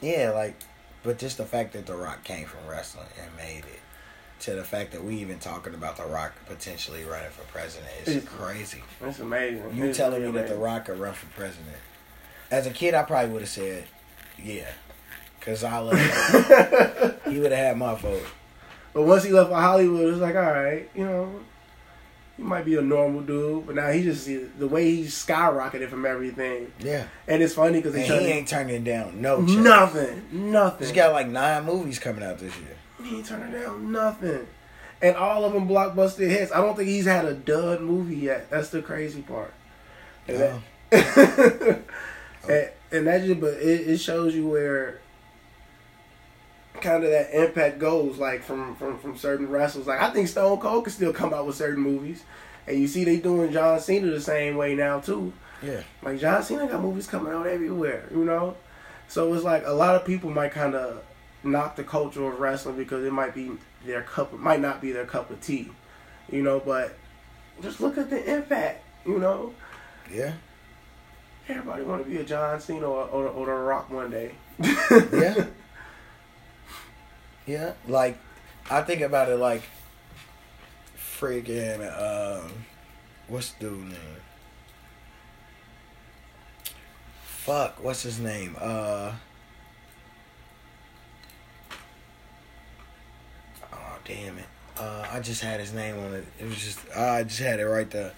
Yeah, 0.00 0.32
like, 0.34 0.56
but 1.04 1.18
just 1.18 1.38
the 1.38 1.44
fact 1.46 1.72
that 1.74 1.86
the 1.86 1.94
Rock 1.94 2.24
came 2.24 2.46
from 2.46 2.66
wrestling 2.68 3.06
and 3.22 3.34
made 3.36 3.60
it 3.60 3.80
to 4.40 4.54
the 4.54 4.64
fact 4.64 4.90
that 4.92 5.02
we 5.04 5.14
even 5.16 5.38
talking 5.38 5.72
about 5.72 5.96
the 5.96 6.04
Rock 6.04 6.32
potentially 6.46 7.04
running 7.04 7.30
for 7.30 7.44
president 7.44 7.90
is 8.02 8.16
It's- 8.16 8.28
crazy. 8.28 8.82
That's 9.00 9.20
amazing. 9.20 9.74
You 9.74 9.94
telling 9.94 10.20
me 10.20 10.26
really 10.26 10.40
that 10.40 10.48
the. 10.48 10.56
Rock 10.56 10.86
could 10.86 10.98
run 10.98 11.14
for 11.14 11.26
president? 11.26 11.76
As 12.50 12.66
a 12.66 12.70
kid, 12.70 12.92
I 12.92 13.04
probably 13.04 13.30
would 13.32 13.42
have 13.42 13.48
said, 13.48 13.84
yeah, 14.42 14.70
cause 15.44 15.64
I 15.64 15.78
love. 15.78 15.98
him. 15.98 17.32
he 17.32 17.38
would 17.40 17.52
have 17.52 17.66
had 17.66 17.76
my 17.78 17.94
vote. 17.94 18.22
But 18.92 19.02
once 19.02 19.24
he 19.24 19.32
left 19.32 19.50
for 19.50 19.56
Hollywood, 19.56 20.12
it's 20.12 20.20
like, 20.20 20.36
all 20.36 20.42
right, 20.42 20.88
you 20.94 21.04
know, 21.04 21.40
he 22.36 22.42
might 22.42 22.64
be 22.64 22.76
a 22.76 22.82
normal 22.82 23.22
dude, 23.22 23.66
but 23.66 23.74
now 23.74 23.90
he 23.90 24.02
just 24.02 24.26
the 24.26 24.66
way 24.68 24.90
he 24.94 25.04
skyrocketed 25.04 25.88
from 25.88 26.06
everything, 26.06 26.72
Yeah, 26.80 27.06
and 27.28 27.42
it's 27.42 27.54
funny 27.54 27.80
because 27.80 27.94
he 27.94 28.02
ain't 28.12 28.48
turning 28.48 28.84
down 28.84 29.20
no. 29.20 29.44
check. 29.44 29.56
nothing, 29.58 30.22
nothing. 30.50 30.86
He's 30.86 30.94
got 30.94 31.12
like 31.12 31.28
nine 31.28 31.64
movies 31.64 31.98
coming 31.98 32.22
out 32.24 32.38
this 32.38 32.54
year. 32.56 32.76
he 33.02 33.16
ain't 33.16 33.26
turning 33.26 33.52
down 33.52 33.90
nothing, 33.92 34.46
and 35.02 35.16
all 35.16 35.44
of 35.44 35.52
them 35.52 35.68
blockbuster 35.68 36.28
hits. 36.28 36.50
I 36.52 36.56
don't 36.60 36.76
think 36.76 36.88
he's 36.88 37.06
had 37.06 37.24
a 37.24 37.34
dud 37.34 37.80
movie 37.82 38.16
yet. 38.16 38.50
That's 38.50 38.70
the 38.70 38.82
crazy 38.82 39.22
part. 39.22 39.54
And, 40.26 40.38
that, 40.38 40.60
oh. 40.92 41.82
and, 42.48 42.70
and 42.90 43.06
that 43.06 43.24
just, 43.24 43.40
but 43.40 43.54
it, 43.54 43.88
it 43.88 43.98
shows 43.98 44.34
you 44.34 44.48
where 44.48 45.00
kind 46.80 47.04
of 47.04 47.10
that 47.10 47.30
impact 47.34 47.78
goes, 47.78 48.18
like 48.18 48.42
from, 48.42 48.74
from 48.76 48.98
from 48.98 49.16
certain 49.16 49.48
wrestlers. 49.48 49.86
Like 49.86 50.00
I 50.00 50.10
think 50.10 50.28
Stone 50.28 50.60
Cold 50.60 50.84
can 50.84 50.92
still 50.92 51.12
come 51.12 51.32
out 51.34 51.46
with 51.46 51.56
certain 51.56 51.82
movies, 51.82 52.24
and 52.66 52.78
you 52.78 52.86
see 52.88 53.04
they 53.04 53.18
doing 53.18 53.52
John 53.52 53.80
Cena 53.80 54.08
the 54.10 54.20
same 54.20 54.56
way 54.56 54.74
now 54.74 55.00
too. 55.00 55.32
Yeah, 55.62 55.82
Like 56.02 56.18
John 56.18 56.42
Cena 56.42 56.66
got 56.66 56.82
movies 56.82 57.06
coming 57.06 57.32
out 57.32 57.46
everywhere, 57.46 58.06
you 58.10 58.24
know. 58.24 58.56
So 59.08 59.32
it's 59.32 59.44
like 59.44 59.64
a 59.66 59.72
lot 59.72 59.94
of 59.94 60.04
people 60.04 60.30
might 60.30 60.52
kind 60.52 60.74
of 60.74 61.02
knock 61.42 61.76
the 61.76 61.84
culture 61.84 62.26
of 62.26 62.38
wrestling 62.40 62.76
because 62.76 63.04
it 63.04 63.12
might 63.12 63.34
be 63.34 63.52
their 63.86 64.02
cup, 64.02 64.32
might 64.34 64.60
not 64.60 64.80
be 64.82 64.92
their 64.92 65.06
cup 65.06 65.30
of 65.30 65.40
tea, 65.40 65.70
you 66.30 66.42
know. 66.42 66.60
But 66.60 66.96
just 67.62 67.80
look 67.80 67.96
at 67.96 68.10
the 68.10 68.22
impact, 68.34 68.82
you 69.06 69.18
know. 69.18 69.54
yeah, 70.12 70.32
Everybody 71.48 71.82
want 71.84 72.04
to 72.04 72.10
be 72.10 72.16
a 72.18 72.24
John 72.24 72.60
Cena 72.60 72.86
or, 72.86 73.04
or, 73.04 73.28
or 73.28 73.46
The 73.46 73.52
Rock 73.52 73.90
one 73.90 74.10
day. 74.10 74.32
yeah, 74.58 75.46
yeah. 77.46 77.72
Like 77.86 78.18
I 78.70 78.82
think 78.82 79.00
about 79.00 79.28
it 79.28 79.36
like 79.36 79.62
freaking 80.96 81.80
um, 81.80 82.50
what's 83.28 83.52
the 83.52 83.66
dude 83.66 83.80
name? 83.80 83.98
Fuck, 87.22 87.82
what's 87.82 88.02
his 88.02 88.18
name? 88.18 88.56
Uh. 88.58 89.12
Oh 93.72 93.98
damn 94.04 94.38
it! 94.38 94.46
Uh, 94.78 95.06
I 95.12 95.20
just 95.20 95.42
had 95.42 95.60
his 95.60 95.72
name 95.72 95.98
on 95.98 96.14
it. 96.14 96.26
It 96.40 96.46
was 96.46 96.56
just 96.56 96.78
I 96.96 97.22
just 97.24 97.40
had 97.40 97.60
it 97.60 97.66
right 97.66 97.90
there. 97.90 98.12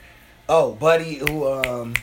Oh, 0.49 0.73
buddy, 0.73 1.15
who 1.17 1.53
um, 1.53 1.95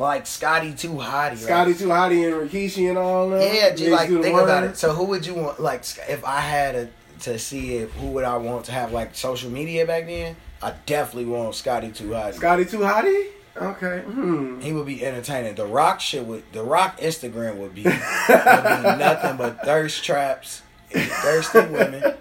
like 0.00 0.26
Scotty 0.26 0.72
Too 0.74 0.94
Hottie. 0.94 1.30
right? 1.30 1.38
Scotty 1.38 1.74
Too 1.74 1.88
Hottie 1.88 2.26
and 2.26 2.50
Rikishi 2.50 2.88
and 2.88 2.98
all 2.98 3.28
that. 3.30 3.54
Yeah, 3.54 3.70
just 3.74 3.90
like 3.90 4.08
think 4.08 4.26
about 4.26 4.62
word. 4.62 4.70
it. 4.70 4.76
So 4.76 4.92
who 4.92 5.04
would 5.04 5.26
you 5.26 5.34
want? 5.34 5.60
Like, 5.60 5.84
if 6.08 6.24
I 6.24 6.40
had 6.40 6.74
a 6.74 6.88
to 7.20 7.38
see 7.38 7.76
if 7.76 7.92
who 7.92 8.08
would 8.12 8.24
I 8.24 8.38
want 8.38 8.64
to 8.64 8.72
have 8.72 8.92
like 8.92 9.14
social 9.14 9.50
media 9.50 9.86
back 9.86 10.06
then, 10.06 10.36
I 10.62 10.72
definitely 10.86 11.30
want 11.30 11.54
Scotty 11.54 11.90
Too 11.92 12.12
Hot. 12.14 12.34
Scotty 12.34 12.64
Too 12.64 12.78
Hottie? 12.78 13.28
Okay. 13.56 14.00
Hmm. 14.06 14.60
He 14.60 14.72
would 14.72 14.86
be 14.86 15.04
entertaining. 15.04 15.54
The 15.54 15.66
Rock 15.66 16.00
shit 16.00 16.24
would 16.24 16.44
the 16.52 16.62
Rock 16.62 16.98
Instagram 17.00 17.56
would 17.58 17.74
be, 17.74 17.82
would 17.84 17.92
be 17.92 18.98
nothing 19.04 19.36
but 19.36 19.62
thirst 19.64 20.02
traps, 20.02 20.62
and 20.94 21.10
thirsty 21.10 21.58
women. 21.60 22.14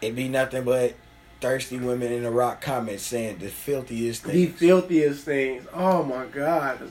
It'd 0.00 0.16
be 0.16 0.28
nothing 0.28 0.64
but 0.64 0.94
thirsty 1.40 1.78
women 1.78 2.12
in 2.12 2.22
the 2.22 2.30
Rock 2.30 2.60
comments 2.60 3.02
saying 3.02 3.38
the 3.38 3.48
filthiest 3.48 4.22
things. 4.24 4.34
The 4.34 4.46
filthiest 4.46 5.24
things. 5.24 5.66
Oh 5.72 6.02
my 6.04 6.26
god. 6.26 6.90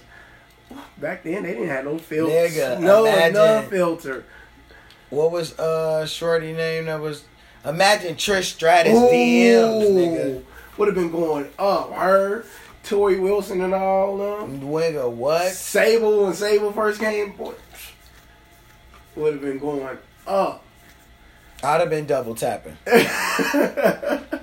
Back 0.97 1.23
then 1.23 1.43
they 1.43 1.53
didn't 1.53 1.67
have 1.69 1.85
no 1.85 1.97
filter. 1.97 2.31
Nigga, 2.33 2.79
no, 2.79 3.05
imagine- 3.05 3.33
no 3.33 3.61
filter. 3.69 4.23
What 5.09 5.31
was 5.31 5.57
uh 5.57 6.05
shorty 6.05 6.53
name 6.53 6.85
that 6.85 6.99
was? 6.99 7.23
Imagine 7.65 8.15
Trish 8.15 8.43
Stratus 8.53 8.93
DMs, 8.93 9.89
nigga. 9.89 10.43
Would 10.77 10.87
have 10.87 10.95
been 10.95 11.11
going 11.11 11.49
up. 11.57 11.91
Her, 11.91 12.45
Torrie 12.85 13.19
Wilson, 13.21 13.61
and 13.61 13.73
all 13.73 14.17
them. 14.17 14.61
Nigga, 14.61 15.11
what? 15.11 15.51
Sable 15.51 16.23
when 16.23 16.33
Sable 16.33 16.71
first 16.71 16.99
came, 17.01 17.31
boy, 17.31 17.53
would 19.15 19.33
have 19.33 19.41
been 19.41 19.57
going 19.59 19.97
up. 20.27 20.63
I'd 21.63 21.81
have 21.81 21.89
been 21.89 22.05
double 22.05 22.35
tapping. 22.35 22.77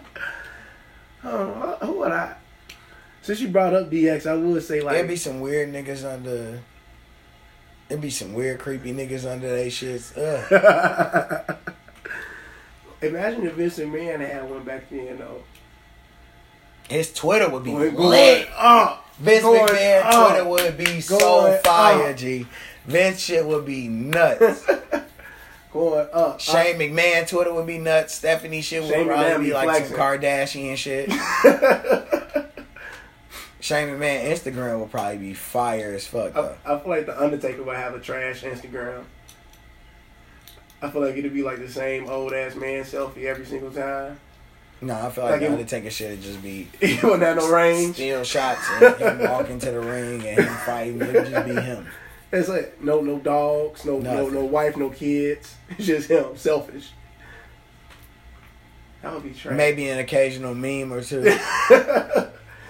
Oh, 1.29 1.77
who 1.83 1.93
would 1.99 2.13
I? 2.13 2.37
Since 3.23 3.41
you 3.41 3.49
brought 3.49 3.75
up 3.75 3.91
DX, 3.91 4.27
I 4.31 4.37
would 4.37 4.63
say 4.63 4.81
like 4.81 4.95
There'd 4.95 5.09
be 5.09 5.17
some 5.17 5.41
weird 5.41 5.73
niggas 5.73 6.05
under. 6.05 6.61
There'd 7.89 8.01
be 8.01 8.11
some 8.11 8.33
weird, 8.33 8.61
creepy 8.61 8.93
niggas 8.93 9.29
under 9.29 9.49
they 9.53 9.67
shits. 9.67 10.13
Imagine 13.03 13.47
if 13.47 13.55
Vince 13.55 13.79
McMahon 13.81 14.21
had 14.21 14.49
one 14.49 14.63
back 14.63 14.89
then, 14.89 15.19
though. 15.19 15.43
His 16.89 17.13
Twitter 17.13 17.49
would 17.51 17.65
be 17.65 17.73
Going, 17.73 17.95
lit. 17.97 18.49
up. 18.57 19.05
Vince 19.19 19.43
going 19.43 19.67
McMahon 19.67 20.05
up. 20.05 20.29
Twitter 20.31 20.49
would 20.49 20.79
be 20.79 21.01
so 21.01 21.19
Going 21.19 21.61
fire, 21.63 22.11
up. 22.11 22.17
G. 22.17 22.47
Vince 22.87 23.19
shit 23.21 23.45
would 23.45 23.67
be 23.67 23.89
nuts. 23.89 24.65
Going 25.77 26.09
up. 26.13 26.41
Shane 26.41 26.79
McMahon 26.79 27.29
Twitter 27.29 27.53
would 27.53 27.67
be 27.67 27.79
nuts. 27.79 28.15
Stephanie 28.15 28.63
shit 28.63 28.83
would 28.83 28.91
Shane 28.91 29.07
probably 29.07 29.39
be 29.39 29.45
be 29.51 29.53
like 29.55 29.85
some. 29.87 29.97
Kardashian 29.97 30.77
shit. 30.77 31.11
Shane 33.61 33.89
McMahon 33.89 34.25
Instagram 34.31 34.81
would 34.81 34.91
probably 34.91 35.19
be 35.19 35.35
fire 35.35 35.93
as 35.95 36.07
fuck 36.07 36.37
I, 36.37 36.41
though. 36.43 36.57
I 36.65 36.79
feel 36.79 36.89
like 36.89 37.07
the 37.07 37.21
Undertaker 37.23 37.63
would 37.63 37.77
have 37.77 37.95
a 37.95 37.99
trash 38.01 38.43
Instagram. 38.43 39.05
I 40.81 40.91
feel 40.91 41.03
like 41.03 41.17
it'd 41.17 41.35
be 41.35 41.43
like 41.43 41.59
the 41.59 41.69
same 41.71 42.09
old 42.09 42.33
ass 42.33 42.55
man 42.55 42.85
selfie 42.85 43.25
every 43.25 43.45
single 43.47 43.71
time. 43.71 44.19
No, 44.81 44.95
I 44.95 45.11
feel 45.11 45.25
like, 45.25 45.33
Like 45.33 45.41
the 45.41 45.51
Undertaker 45.53 45.91
shit 45.91 46.11
would 46.11 46.23
just 46.23 46.43
be 46.43 46.69
He 46.81 46.95
wouldn't 47.03 47.23
have 47.23 47.37
no 47.39 47.51
range. 47.51 47.95
steal 47.97 48.25
shots 48.25 48.69
and 48.81 48.97
him 48.97 49.31
walking 49.31 49.59
to 49.61 49.71
the 49.73 49.81
ring 49.81 50.27
and 50.27 50.39
him 50.41 50.55
fighting. 50.65 51.01
It 51.01 51.13
would 51.15 51.27
just 51.31 51.47
be 51.47 51.55
him. 51.61 51.87
It's 52.33 52.49
like 52.49 52.83
no 52.83 53.01
no 53.01 53.19
dogs, 53.19 53.85
no 53.85 53.99
no 53.99 54.13
Nothing. 54.15 54.35
no 54.35 54.45
wife, 54.45 54.77
no 54.77 54.91
kids. 54.91 55.55
It's 55.71 55.87
just 55.87 56.11
him, 56.11 56.37
selfish. 56.37 56.91
That 59.03 59.13
would 59.15 59.23
be 59.23 59.31
trash. 59.31 59.57
Maybe 59.57 59.89
an 59.89 59.99
occasional 59.99 60.55
meme 60.55 60.93
or 60.93 61.03
two. 61.03 61.23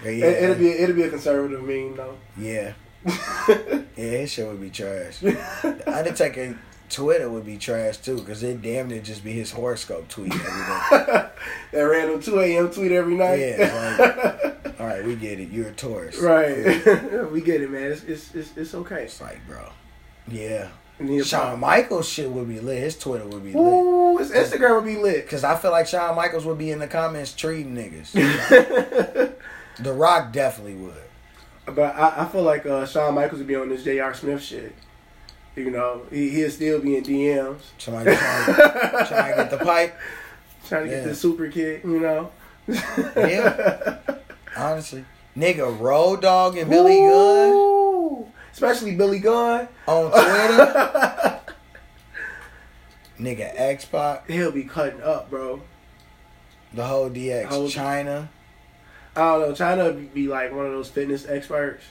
Yeah, 0.04 0.10
It, 0.12 0.42
it'll 0.44 0.56
be 0.56 0.68
it'll 0.70 0.94
be 0.94 1.02
a 1.02 1.08
conservative 1.10 1.62
meme 1.64 1.96
though. 1.96 2.16
yeah, 2.38 2.74
yeah. 3.48 3.78
His 3.96 4.30
shit 4.30 4.46
would 4.46 4.60
be 4.60 4.70
trash. 4.70 5.18
The 5.20 5.82
Undertaker 5.86 6.56
Twitter 6.90 7.28
would 7.28 7.44
be 7.46 7.56
trash 7.56 7.96
too, 7.96 8.18
cause 8.22 8.42
it 8.44 8.62
damn 8.62 8.86
near 8.88 9.00
just 9.00 9.24
be 9.24 9.32
his 9.32 9.50
horoscope 9.50 10.06
tweet 10.08 10.32
every 10.32 10.44
day. 10.44 11.28
that 11.72 11.82
random 11.82 12.20
two 12.22 12.38
a.m. 12.38 12.70
tweet 12.70 12.92
every 12.92 13.14
night. 13.14 13.36
Yeah, 13.40 13.96
All 14.44 14.50
right, 14.96 15.06
we 15.06 15.16
get 15.16 15.40
it. 15.40 15.50
You're 15.50 15.68
a 15.68 15.72
Taurus, 15.72 16.18
right. 16.18 16.56
we 17.32 17.40
get 17.40 17.62
it, 17.62 17.70
man. 17.70 17.92
It's 17.92 18.04
it's 18.04 18.34
it's, 18.34 18.56
it's 18.56 18.74
okay. 18.74 19.04
It's 19.04 19.20
like, 19.20 19.46
bro, 19.46 19.70
yeah. 20.28 20.68
Shawn 21.24 21.60
Michaels 21.60 22.08
shit 22.08 22.30
would 22.30 22.48
be 22.48 22.58
lit. 22.58 22.78
His 22.78 22.98
Twitter 22.98 23.26
would 23.26 23.44
be 23.44 23.52
lit. 23.52 23.56
Ooh, 23.56 24.16
his 24.16 24.30
Instagram 24.30 24.76
would 24.76 24.86
be 24.86 24.96
lit. 24.96 25.28
Cause 25.28 25.44
I 25.44 25.54
feel 25.56 25.70
like 25.70 25.86
Shawn 25.86 26.16
Michaels 26.16 26.46
would 26.46 26.56
be 26.56 26.70
in 26.70 26.78
the 26.78 26.86
comments 26.86 27.34
treating 27.34 27.74
niggas. 27.74 28.12
the 29.78 29.92
Rock 29.92 30.32
definitely 30.32 30.74
would. 30.76 30.94
But 31.66 31.96
I, 31.96 32.22
I 32.22 32.24
feel 32.26 32.42
like 32.42 32.64
uh, 32.64 32.86
Shawn 32.86 33.14
Michaels 33.14 33.40
would 33.40 33.46
be 33.46 33.56
on 33.56 33.68
this 33.68 33.84
J.R. 33.84 34.14
Smith 34.14 34.42
shit. 34.42 34.74
You 35.54 35.70
know, 35.70 36.02
he, 36.10 36.30
he'll 36.30 36.50
still 36.50 36.80
be 36.80 36.96
in 36.96 37.02
DMs. 37.02 37.60
Trying, 37.78 38.04
trying 38.04 39.32
to 39.32 39.34
get 39.36 39.50
the 39.50 39.58
pipe. 39.58 39.96
Trying 40.68 40.84
to 40.86 40.90
get 40.90 41.04
the 41.04 41.14
super 41.14 41.48
kick, 41.48 41.84
you 41.84 42.00
know? 42.00 42.32
Yeah. 42.66 43.98
Honestly, 44.56 45.04
nigga, 45.36 45.78
Road 45.78 46.22
Dog 46.22 46.56
and 46.56 46.70
Billy 46.70 46.96
Gunn 46.96 48.32
Especially 48.52 48.94
Billy 48.96 49.18
Gunn. 49.18 49.68
on 49.86 50.10
Twitter. 50.10 51.40
nigga, 53.20 53.52
X 53.54 53.84
Pac, 53.84 54.28
He'll 54.30 54.52
be 54.52 54.64
cutting 54.64 55.02
up, 55.02 55.28
bro. 55.30 55.60
the 56.72 56.84
whole 56.86 57.10
DX, 57.10 57.44
Whole- 57.46 57.68
Chyna. 57.68 58.28
I 59.14 59.20
don't 59.20 59.40
know. 59.40 59.52
Chyna 59.54 59.94
would 59.94 60.12
be 60.12 60.28
like 60.28 60.52
one 60.54 60.66
of 60.66 60.72
those 60.72 60.90
fitness 60.90 61.26
experts. 61.26 61.84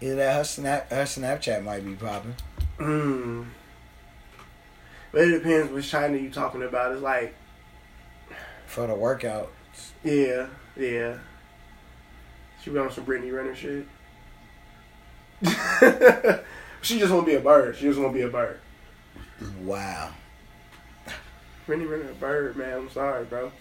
Yeah, 0.00 0.14
that 0.14 0.36
her 0.36 0.44
snap, 0.44 0.90
her 0.90 1.02
Snapchat 1.02 1.62
might 1.64 1.84
be 1.84 1.94
popping. 1.94 2.34
Mm. 2.78 3.46
But 5.12 5.22
it 5.22 5.30
depends 5.38 5.72
which 5.72 5.86
Chyna 5.90 6.22
you 6.22 6.30
talking 6.30 6.62
about. 6.62 6.92
It's 6.92 7.02
like, 7.02 7.34
for 8.66 8.86
the 8.86 8.94
workout. 8.94 9.50
yeah, 10.04 10.46
yeah. 10.78 11.18
She 12.62 12.70
be 12.70 12.78
on 12.78 12.90
some 12.90 13.04
Brittany 13.04 13.30
Renner 13.30 13.54
shit. 13.54 13.86
she 16.82 16.98
just 16.98 17.12
want 17.12 17.26
to 17.26 17.30
be 17.30 17.36
a 17.36 17.40
bird. 17.40 17.76
She 17.76 17.82
just 17.82 17.98
want 17.98 18.12
to 18.12 18.18
be 18.18 18.24
a 18.24 18.28
bird. 18.28 18.60
Wow. 19.62 20.12
Brittany 21.66 21.88
Renner 21.88 22.10
a 22.10 22.14
bird, 22.14 22.56
man. 22.56 22.78
I'm 22.78 22.90
sorry, 22.90 23.24
bro. 23.24 23.52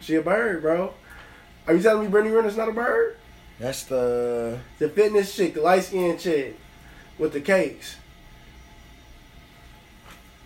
She 0.00 0.14
a 0.14 0.22
bird, 0.22 0.62
bro. 0.62 0.94
Are 1.66 1.74
you 1.74 1.82
telling 1.82 2.04
me 2.04 2.08
Brittany 2.08 2.34
Renner's 2.34 2.56
not 2.56 2.68
a 2.68 2.72
bird? 2.72 3.16
That's 3.58 3.84
the 3.84 4.58
The 4.78 4.88
fitness 4.88 5.34
chick, 5.34 5.54
the 5.54 5.60
light 5.60 5.84
skinned 5.84 6.20
chick 6.20 6.58
with 7.18 7.32
the 7.32 7.40
cakes. 7.40 7.96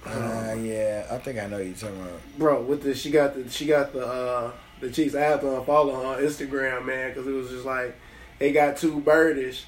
Uh, 0.05 0.57
yeah. 0.61 1.07
I 1.11 1.19
think 1.19 1.39
I 1.39 1.47
know 1.47 1.59
you 1.59 1.75
talking 1.75 2.01
about. 2.01 2.21
Bro, 2.39 2.63
with 2.63 2.83
the 2.83 2.95
she 2.95 3.11
got 3.11 3.35
the 3.35 3.49
she 3.49 3.67
got 3.67 3.93
the 3.93 4.07
uh 4.07 4.53
the 4.81 4.91
cheeks. 4.91 5.15
I 5.15 5.21
have 5.21 5.41
to 5.41 5.47
unfollow 5.47 5.95
her 5.95 6.07
on 6.07 6.19
Instagram, 6.19 6.85
man, 6.85 7.11
because 7.11 7.27
it 7.27 7.33
was 7.33 7.51
just 7.51 7.65
like 7.65 7.97
it 8.41 8.53
got 8.53 8.77
too 8.77 9.01
birdish. 9.01 9.65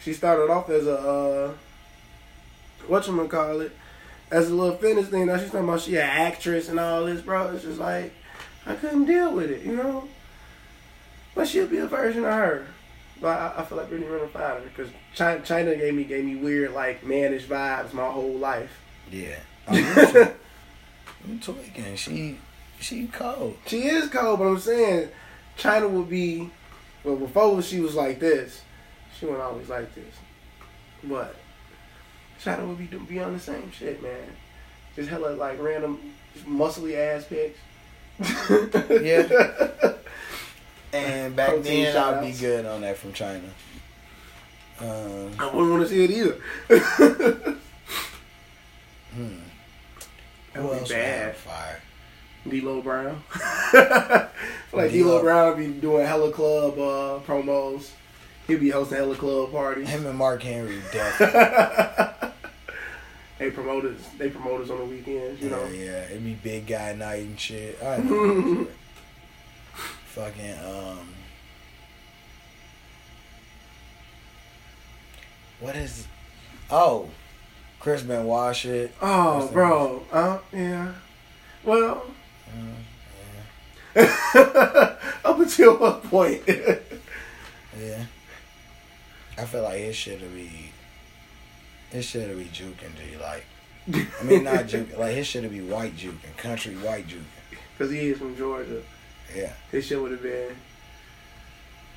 She 0.00 0.12
started 0.12 0.50
off 0.50 0.68
as 0.68 0.86
a 0.86 0.98
uh 0.98 1.52
what 2.86 3.06
you 3.06 3.28
call 3.28 3.60
it 3.60 3.72
as 4.30 4.50
a 4.50 4.54
little 4.54 4.76
fitness 4.76 5.08
thing. 5.08 5.26
Now 5.26 5.38
she's 5.38 5.50
talking 5.50 5.68
about 5.68 5.80
she 5.80 5.96
an 5.96 6.02
actress 6.02 6.68
and 6.68 6.78
all 6.78 7.04
this, 7.06 7.20
bro. 7.20 7.52
It's 7.52 7.64
just 7.64 7.78
like 7.78 8.12
I 8.66 8.74
couldn't 8.74 9.06
deal 9.06 9.32
with 9.32 9.50
it, 9.50 9.62
you 9.64 9.76
know. 9.76 10.08
But 11.34 11.48
she'll 11.48 11.66
be 11.66 11.78
a 11.78 11.86
version 11.86 12.24
of 12.24 12.32
her. 12.32 12.66
But 13.20 13.38
I, 13.38 13.54
I 13.58 13.64
feel 13.64 13.78
like 13.78 13.88
Brittany 13.88 14.10
Renner 14.10 14.26
fine 14.28 14.62
because 14.64 14.88
Chyna, 15.14 15.42
Chyna 15.42 15.78
gave 15.78 15.94
me 15.94 16.04
gave 16.04 16.24
me 16.24 16.36
weird 16.36 16.72
like 16.72 17.04
mannish 17.04 17.44
vibes 17.44 17.92
my 17.92 18.08
whole 18.08 18.34
life. 18.34 18.80
Yeah. 19.10 19.38
Oh, 19.68 19.76
you- 19.76 20.28
you 21.32 21.38
tweaking. 21.40 21.96
She, 21.96 22.38
she 22.80 23.06
cold. 23.08 23.56
She 23.66 23.82
is 23.84 24.08
cold, 24.08 24.38
but 24.38 24.46
I'm 24.46 24.58
saying 24.58 25.08
Chyna 25.58 25.88
would 25.90 26.08
be. 26.08 26.50
Well, 27.04 27.16
before 27.16 27.62
she 27.62 27.80
was 27.80 27.94
like 27.94 28.20
this, 28.20 28.62
she 29.18 29.26
wasn't 29.26 29.42
always 29.44 29.68
like 29.68 29.94
this. 29.94 30.14
But 31.04 31.34
Chyna 32.42 32.66
would 32.66 32.78
be 32.78 32.86
be 32.98 33.20
on 33.20 33.32
the 33.34 33.40
same 33.40 33.70
shit, 33.72 34.02
man. 34.02 34.36
Just 34.96 35.08
hella 35.08 35.28
like 35.30 35.60
random, 35.60 35.98
muscly 36.46 36.96
ass 36.96 37.24
pics. 37.26 37.58
Yeah. 39.02 39.92
And 40.92 41.36
back 41.36 41.50
Protein 41.50 41.84
then, 41.84 41.96
I'd 41.96 42.20
be 42.20 42.32
good 42.32 42.66
on 42.66 42.80
that 42.80 42.96
from 42.96 43.12
Chyna. 43.12 43.42
Um, 44.80 45.30
I 45.38 45.46
wouldn't 45.46 45.70
want 45.70 45.82
to 45.84 45.88
see 45.88 46.02
it 46.02 46.10
either. 46.10 47.56
hmm. 49.14 49.34
That 50.62 50.68
would 50.68 50.74
be 50.74 50.80
else 50.80 50.88
would 50.90 50.98
have 50.98 51.32
bad. 51.32 51.36
fire? 51.36 51.80
D'Lo 52.48 52.82
Brown. 52.82 53.22
Like 54.72 54.92
D'Lo 54.92 55.02
D'Lo. 55.18 55.22
Brown 55.22 55.48
would 55.48 55.58
be 55.58 55.80
doing 55.80 56.06
hella 56.06 56.30
club 56.32 56.74
uh, 56.78 57.18
promos. 57.26 57.90
He'd 58.46 58.60
be 58.60 58.70
hosting 58.70 58.98
hella 58.98 59.16
club 59.16 59.50
parties. 59.52 59.88
Him 59.88 60.06
and 60.06 60.16
Mark 60.16 60.42
Henry 60.42 60.78
definitely. 60.92 62.30
they 63.38 63.50
promoters, 63.50 64.00
they 64.18 64.30
promoters 64.30 64.70
on 64.70 64.78
the 64.78 64.84
weekends, 64.84 65.40
you 65.42 65.50
know. 65.50 65.64
Yeah, 65.66 65.84
yeah, 65.84 66.04
it'd 66.04 66.24
be 66.24 66.34
big 66.34 66.66
guy 66.66 66.94
night 66.94 67.22
and 67.24 67.38
shit. 67.38 67.78
I 67.82 67.96
know. 67.98 68.66
Fucking 70.06 70.58
um. 70.64 71.14
What 75.60 75.76
is? 75.76 76.06
Oh, 76.70 77.08
Chris 77.80 78.02
Benoit 78.02 78.54
shit. 78.54 78.92
Oh, 79.00 79.46
the- 79.46 79.52
bro. 79.52 80.02
Uh, 80.12 80.38
yeah. 80.52 80.92
Well, 81.64 82.04
Mm, 83.94 83.96
up 85.24 85.38
until 85.38 85.76
what 85.78 86.02
point? 86.04 86.42
yeah. 86.48 88.04
I 89.38 89.44
feel 89.44 89.62
like 89.62 89.78
his 89.78 89.94
shit 89.96 90.20
would 90.20 90.34
be. 90.34 90.72
His 91.90 92.04
shit 92.04 92.28
would 92.28 92.38
be 92.38 92.44
juking 92.46 92.94
G. 92.96 93.16
Like, 93.20 93.44
I 94.20 94.22
mean, 94.24 94.44
not 94.44 94.64
juking. 94.66 94.96
Like, 94.98 95.14
his 95.14 95.26
shit 95.26 95.42
would 95.42 95.52
be 95.52 95.60
white 95.60 95.96
juking, 95.96 96.36
country 96.36 96.74
white 96.76 97.06
juking. 97.08 97.22
Because 97.78 97.92
he 97.92 98.08
is 98.10 98.18
from 98.18 98.36
Georgia. 98.36 98.82
Yeah. 99.34 99.52
His 99.70 99.86
shit 99.86 100.00
would 100.00 100.10
have 100.12 100.22
been. 100.22 100.54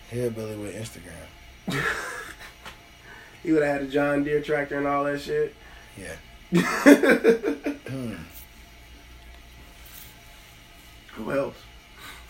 Hillbilly 0.09 0.55
with 0.57 0.75
Instagram. 0.75 1.83
He 3.41 3.51
would 3.51 3.63
have 3.63 3.81
had 3.81 3.89
a 3.89 3.91
John 3.91 4.23
Deere 4.23 4.41
tractor 4.41 4.77
and 4.77 4.87
all 4.87 5.03
that 5.05 5.19
shit. 5.21 5.55
Yeah. 5.97 6.15
Hmm. 7.87 8.13
Who 11.15 11.31
else? 11.31 11.55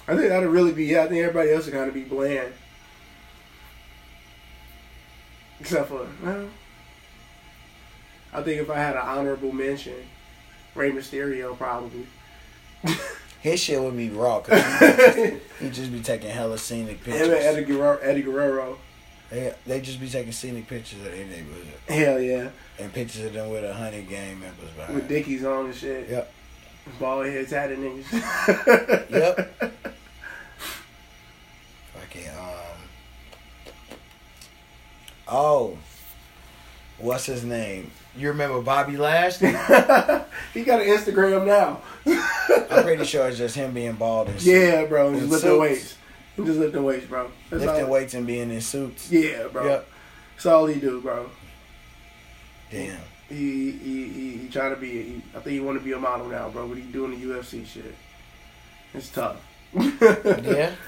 I 0.07 0.15
think 0.15 0.29
that'd 0.29 0.49
really 0.49 0.73
be. 0.73 0.85
Yeah, 0.85 1.03
I 1.03 1.07
think 1.07 1.21
everybody 1.21 1.51
else 1.51 1.65
would 1.65 1.73
kind 1.73 1.87
of 1.87 1.93
be 1.93 2.03
bland. 2.03 2.53
Except 5.59 5.87
for, 5.87 6.05
well, 6.21 6.49
I 8.33 8.41
think 8.41 8.61
if 8.61 8.69
I 8.69 8.77
had 8.77 8.95
an 8.95 9.01
honorable 9.01 9.53
mention, 9.53 9.95
Rey 10.75 10.91
Mysterio 10.91 11.57
probably. 11.57 12.05
His 13.41 13.59
shit 13.61 13.81
would 13.81 13.95
be 13.95 14.09
raw. 14.09 14.39
Cause 14.41 14.61
he 15.15 15.37
he 15.59 15.69
just 15.69 15.91
be 15.91 16.01
taking 16.01 16.29
hella 16.29 16.57
scenic 16.57 17.03
Him 17.03 17.13
and 17.13 17.33
Eddie 17.33 17.57
pictures. 17.59 17.77
Guerrero, 17.77 17.97
Eddie 17.99 18.21
Guerrero. 18.21 18.77
They, 19.33 19.51
they 19.65 19.81
just 19.81 19.99
be 19.99 20.07
taking 20.07 20.31
scenic 20.31 20.67
pictures 20.67 20.99
of 20.99 21.05
their 21.05 21.25
neighborhood. 21.25 21.65
Hell 21.89 22.21
yeah. 22.21 22.49
And 22.77 22.93
pictures 22.93 23.25
of 23.25 23.33
them 23.33 23.49
with 23.49 23.63
a 23.63 23.73
hundred 23.73 24.07
gang 24.07 24.39
members 24.39 24.69
behind. 24.77 24.93
With 24.93 25.07
Dickies 25.07 25.43
on 25.43 25.65
and 25.65 25.75
shit. 25.75 26.07
Yep. 26.07 26.31
Bald 26.99 27.25
head 27.25 27.49
tatted 27.49 27.79
niggas. 27.79 29.09
Yep. 29.09 29.73
Fucking 31.95 32.29
um. 32.29 32.77
Oh, 35.27 35.77
what's 36.99 37.25
his 37.25 37.43
name? 37.43 37.89
You 38.15 38.27
remember 38.27 38.61
Bobby 38.61 38.97
Lashley? 38.97 39.47
he 40.53 40.63
got 40.63 40.79
an 40.79 40.87
Instagram 40.87 41.47
now. 41.47 41.81
I'm 42.69 42.83
pretty 42.83 43.05
sure 43.05 43.27
it's 43.29 43.39
just 43.39 43.55
him 43.55 43.73
being 43.73 43.93
bald 43.93 44.27
and 44.27 44.39
shit. 44.41 44.73
Yeah, 44.73 44.85
bro. 44.85 45.15
Just 45.15 45.31
lifting 45.31 45.59
weights. 45.59 45.97
Just 46.37 46.59
lifting 46.59 46.83
weights, 46.83 47.05
bro. 47.05 47.29
That's 47.49 47.63
lifting 47.63 47.85
all. 47.85 47.91
weights 47.91 48.13
and 48.13 48.25
being 48.25 48.49
in 48.51 48.61
suits. 48.61 49.11
Yeah, 49.11 49.47
bro. 49.47 49.65
Yep. 49.67 49.87
That's 50.35 50.45
all 50.47 50.65
he 50.65 50.79
do, 50.79 50.99
bro. 50.99 51.29
Damn. 52.71 52.99
He 53.29 53.71
he 53.71 54.07
he, 54.07 54.37
he 54.37 54.47
trying 54.49 54.73
to 54.73 54.79
be. 54.79 55.03
He, 55.03 55.21
I 55.35 55.39
think 55.39 55.53
he 55.53 55.59
want 55.59 55.77
to 55.77 55.83
be 55.83 55.91
a 55.91 55.99
model 55.99 56.27
now, 56.27 56.49
bro. 56.49 56.67
But 56.67 56.77
he 56.77 56.83
doing 56.83 57.19
the 57.19 57.25
UFC 57.25 57.65
shit. 57.65 57.95
It's 58.93 59.09
tough. 59.09 59.37
Yeah. 59.73 60.71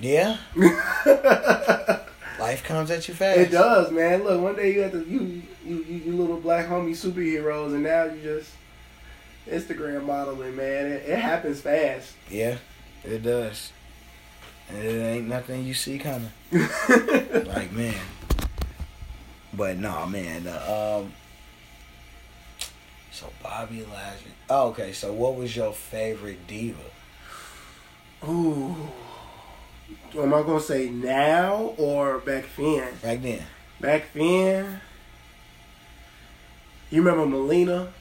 Yeah. 0.00 0.38
Life 2.38 2.64
comes 2.64 2.90
at 2.90 3.06
you 3.06 3.14
fast. 3.14 3.38
It 3.38 3.50
does, 3.52 3.92
man. 3.92 4.24
Look, 4.24 4.42
one 4.42 4.56
day 4.56 4.74
you 4.74 4.80
have 4.80 4.92
the 4.92 5.04
you 5.04 5.42
you 5.64 5.76
you, 5.76 6.02
you 6.06 6.16
little 6.16 6.40
black 6.40 6.66
homie 6.66 6.90
superheroes, 6.90 7.72
and 7.72 7.84
now 7.84 8.04
you 8.04 8.20
just 8.20 8.50
Instagram 9.48 10.04
modeling, 10.04 10.56
man. 10.56 10.86
It, 10.86 11.08
it 11.08 11.18
happens 11.18 11.60
fast. 11.60 12.14
Yeah, 12.28 12.58
it 13.04 13.22
does. 13.22 13.72
And 14.68 14.78
it 14.78 15.02
ain't 15.02 15.28
nothing 15.28 15.64
you 15.64 15.74
see 15.74 15.98
coming. 15.98 16.30
like 16.52 17.72
man. 17.72 17.94
But 19.52 19.78
no, 19.78 20.06
man. 20.06 20.46
Uh, 20.46 21.00
um. 21.02 21.12
So 23.12 23.30
Bobby 23.42 23.86
Lashley. 23.92 24.32
Oh, 24.50 24.68
okay. 24.68 24.92
So 24.92 25.12
what 25.12 25.36
was 25.36 25.54
your 25.54 25.72
favorite 25.72 26.46
diva? 26.46 26.78
Ooh. 28.26 28.74
Am 30.16 30.32
I 30.32 30.42
gonna 30.42 30.60
say 30.60 30.88
now 30.88 31.74
or 31.76 32.18
back 32.18 32.44
then? 32.56 32.94
Back 33.02 33.22
then. 33.22 33.42
Back 33.80 34.04
then, 34.14 34.80
you 36.90 37.02
remember 37.02 37.26
Melina? 37.26 37.92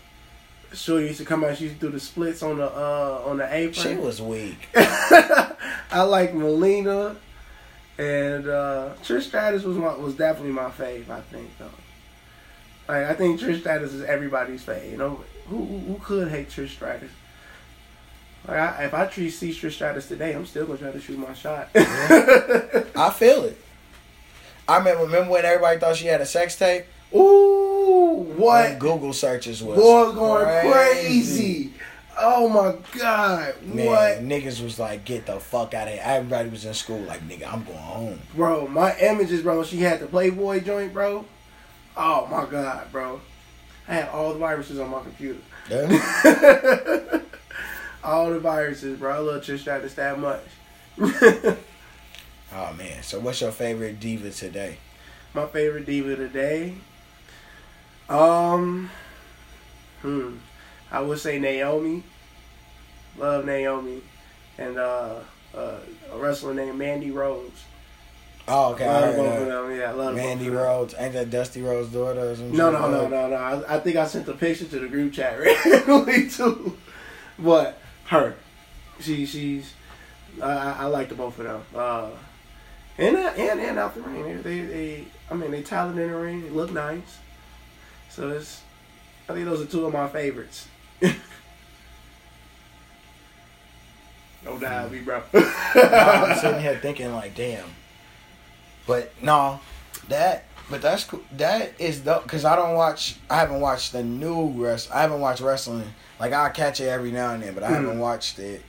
Sure, 0.74 1.02
used 1.02 1.20
to 1.20 1.26
come 1.26 1.44
out. 1.44 1.58
She 1.58 1.66
used 1.66 1.80
to 1.80 1.88
do 1.88 1.92
the 1.92 2.00
splits 2.00 2.42
on 2.42 2.58
the 2.58 2.66
uh 2.66 3.24
on 3.26 3.38
the 3.38 3.54
apron. 3.54 3.74
She 3.74 3.96
was 3.96 4.22
weak. 4.22 4.70
I 5.92 6.02
like 6.02 6.34
Melina, 6.34 7.16
and 7.98 8.48
uh, 8.48 8.90
Trish 9.04 9.24
Stratus 9.24 9.64
was 9.64 9.78
my, 9.78 9.96
was 9.96 10.16
definitely 10.16 10.52
my 10.54 10.70
fave. 10.70 11.10
I 11.10 11.22
think 11.22 11.50
though. 11.58 11.70
Like 12.88 13.06
I 13.08 13.14
think 13.14 13.40
Trish 13.40 13.60
Stratus 13.62 13.94
is 13.94 14.04
everybody's 14.04 14.64
fave. 14.64 14.92
You 14.92 14.98
know 14.98 15.24
who 15.48 15.64
who, 15.66 15.78
who 15.80 16.00
could 16.04 16.30
hate 16.30 16.50
Trish 16.50 16.70
Stratus? 16.70 17.12
Like 18.48 18.58
I, 18.58 18.84
if 18.86 18.94
I 18.94 19.06
treat 19.06 19.30
see 19.30 19.52
Trish 19.52 19.74
Stratus 19.74 20.08
today, 20.08 20.34
I'm 20.34 20.46
still 20.46 20.66
gonna 20.66 20.80
try 20.80 20.92
to 20.92 21.00
shoot 21.00 21.18
my 21.18 21.34
shot. 21.34 21.70
I 21.76 23.14
feel 23.16 23.44
it. 23.44 23.58
I 24.68 24.78
remember. 24.78 25.04
Remember 25.04 25.32
when 25.32 25.46
everybody 25.46 25.80
thought 25.80 25.96
she 25.96 26.08
had 26.08 26.22
a 26.22 26.26
sex 26.26 26.58
tape? 26.58 26.86
Ooh, 27.16 28.26
When 28.28 28.38
what? 28.38 28.80
Google 28.80 29.14
searches 29.14 29.62
was 29.62 29.78
Boy, 29.78 30.12
going 30.14 30.72
crazy. 30.72 31.74
Oh 32.18 32.48
my 32.48 32.76
god, 33.00 33.56
Man, 33.64 33.88
what? 33.88 34.20
niggas 34.20 34.64
was 34.64 34.78
like, 34.78 35.04
get 35.04 35.26
the 35.26 35.40
fuck 35.40 35.74
out 35.74 35.88
of 35.88 35.94
here. 35.94 36.02
Everybody 36.04 36.50
was 36.50 36.64
in 36.64 36.74
school 36.74 37.00
like, 37.00 37.28
nigga, 37.28 37.52
I'm 37.52 37.64
going 37.64 37.78
home. 37.78 38.20
Bro, 38.36 38.68
my 38.68 38.96
images, 38.98 39.42
bro. 39.42 39.64
She 39.64 39.78
had 39.78 40.00
the 40.00 40.06
Playboy 40.06 40.62
joint, 40.62 40.94
bro. 40.94 41.26
Oh 41.98 42.28
my 42.28 42.46
god, 42.46 42.92
bro. 42.92 43.20
I 43.88 43.96
had 43.96 44.10
all 44.10 44.34
the 44.34 44.40
viruses 44.40 44.80
on 44.80 44.90
my 44.90 45.02
computer. 45.02 45.40
Yeah. 45.70 47.20
all 48.04 48.30
the 48.30 48.40
viruses, 48.40 49.00
bro. 49.00 49.12
I 49.14 49.18
love 49.18 49.44
Trish 49.44 49.60
Stratus 49.60 49.94
that 49.96 50.20
much. 50.20 50.44
oh 52.54 52.74
man. 52.78 53.02
So 53.02 53.20
what's 53.20 53.42
your 53.42 53.52
favorite 53.52 54.00
diva 54.00 54.30
today? 54.30 54.78
my 55.34 55.48
favorite 55.48 55.86
diva 55.86 56.16
today. 56.16 56.76
Um, 58.08 58.90
hmm, 60.02 60.36
I 60.94 61.02
would 61.02 61.20
say 61.20 61.40
Naomi. 61.40 62.04
Love 63.18 63.46
Naomi, 63.46 64.02
and 64.58 64.78
uh, 64.78 65.20
uh, 65.54 65.78
a 66.12 66.18
wrestler 66.18 66.54
named 66.54 66.78
Mandy 66.78 67.12
Rose. 67.12 67.52
Oh, 68.48 68.74
okay. 68.74 68.88
Love 68.88 69.16
both 69.16 69.42
of 69.42 69.48
them. 69.48 69.78
Yeah, 69.78 69.90
I 69.90 69.92
love 69.92 70.16
Mandy 70.16 70.46
both 70.46 70.48
of 70.48 70.54
them. 70.54 70.64
Rhodes. 70.64 70.96
Ain't 70.98 71.14
that 71.14 71.30
Dusty 71.30 71.62
Rhodes' 71.62 71.94
daughter 71.94 72.32
or 72.32 72.36
something? 72.36 72.58
No, 72.58 72.72
no, 72.72 72.90
no, 72.90 73.08
no, 73.08 73.30
no. 73.30 73.36
I, 73.36 73.76
I 73.76 73.80
think 73.80 73.96
I 73.98 74.08
sent 74.08 74.26
the 74.26 74.34
picture 74.34 74.66
to 74.66 74.80
the 74.80 74.88
group 74.88 75.14
chat 75.14 75.40
randomly 75.66 76.30
too. 76.30 76.78
But 77.38 77.80
her, 78.06 78.36
she, 79.00 79.26
she's. 79.26 79.74
I, 80.42 80.74
I 80.80 80.86
like 80.86 81.10
the 81.10 81.16
both 81.16 81.38
of 81.38 81.46
them. 81.46 81.62
Uh, 81.76 82.10
and 82.98 83.16
uh, 83.16 83.34
and 83.38 83.60
and 83.60 83.80
out 83.80 83.94
the 83.94 84.02
ring, 84.02 84.24
they, 84.24 84.34
they, 84.42 84.62
they 84.62 85.06
I 85.30 85.36
mean, 85.36 85.52
they 85.52 85.62
talented 85.62 86.06
in 86.06 86.12
the 86.12 86.18
ring. 86.18 86.42
They 86.42 86.50
look 86.50 86.72
nice. 86.72 87.20
So 88.10 88.32
it's. 88.32 88.62
I 89.30 89.34
think 89.34 89.46
those 89.46 89.62
are 89.62 89.66
two 89.66 89.86
of 89.86 89.94
my 89.94 90.08
favorites. 90.08 90.68
No 94.46 94.58
doubt, 94.60 94.92
me, 94.92 95.00
bro. 95.00 95.22
No, 95.34 95.42
I'm 95.76 96.38
sitting 96.40 96.62
here 96.62 96.78
thinking 96.82 97.14
like, 97.14 97.36
damn. 97.36 97.66
But 98.86 99.14
no, 99.22 99.60
that. 100.10 100.46
But 100.70 100.82
that's 100.82 101.04
cool. 101.04 101.22
That 101.38 101.74
is 101.80 102.00
dope 102.00 102.24
because 102.24 102.46
I 102.46 102.56
don't 102.56 102.74
watch. 102.76 103.18
I 103.30 103.36
haven't 103.38 103.60
watched 103.60 103.92
the 103.92 104.04
new 104.04 104.48
rest. 104.50 104.90
I 104.94 105.02
haven't 105.02 105.20
watched 105.20 105.42
wrestling. 105.42 105.94
Like 106.20 106.32
I 106.34 106.50
catch 106.50 106.80
it 106.80 106.88
every 106.88 107.12
now 107.12 107.34
and 107.34 107.44
then, 107.44 107.54
but 107.54 107.64
I 107.64 107.70
haven't 107.70 107.98
Mhm. 107.98 108.00
watched 108.00 108.40
it 108.40 108.62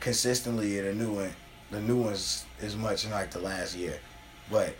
consistently. 0.00 0.80
The 0.80 0.92
new 0.94 1.12
one, 1.12 1.34
the 1.70 1.80
new 1.80 1.96
ones 1.96 2.44
as 2.60 2.76
much 2.76 3.04
in 3.04 3.10
like 3.10 3.30
the 3.32 3.40
last 3.40 3.74
year. 3.76 3.98
But 4.50 4.74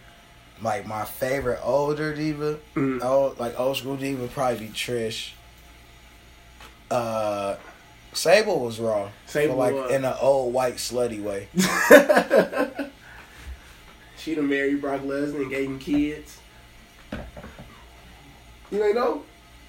like 0.63 0.87
my 0.87 1.05
favorite 1.05 1.61
older 1.65 2.15
diva, 2.15 2.59
Mm. 2.77 3.03
old 3.05 3.41
like 3.41 3.59
old 3.59 3.77
school 3.77 3.97
diva, 3.97 4.29
probably 4.29 4.67
be 4.67 4.73
Trish. 4.73 5.31
Uh, 6.93 7.57
Sable 8.13 8.61
was 8.61 8.79
raw. 8.79 9.09
Sable 9.27 9.57
like 9.57 9.75
was. 9.75 9.91
in 9.91 10.05
an 10.05 10.15
old 10.21 10.53
white 10.53 10.77
slutty 10.77 11.23
way. 11.23 11.49
she 14.19 14.35
done 14.35 14.49
married 14.49 14.81
Brock 14.81 15.01
Lesnar 15.01 15.43
and 15.43 15.51
gave 15.51 15.69
him 15.69 15.79
kids. 15.79 16.39
You 18.71 18.85
ain't 18.85 18.95
know? 18.95 19.23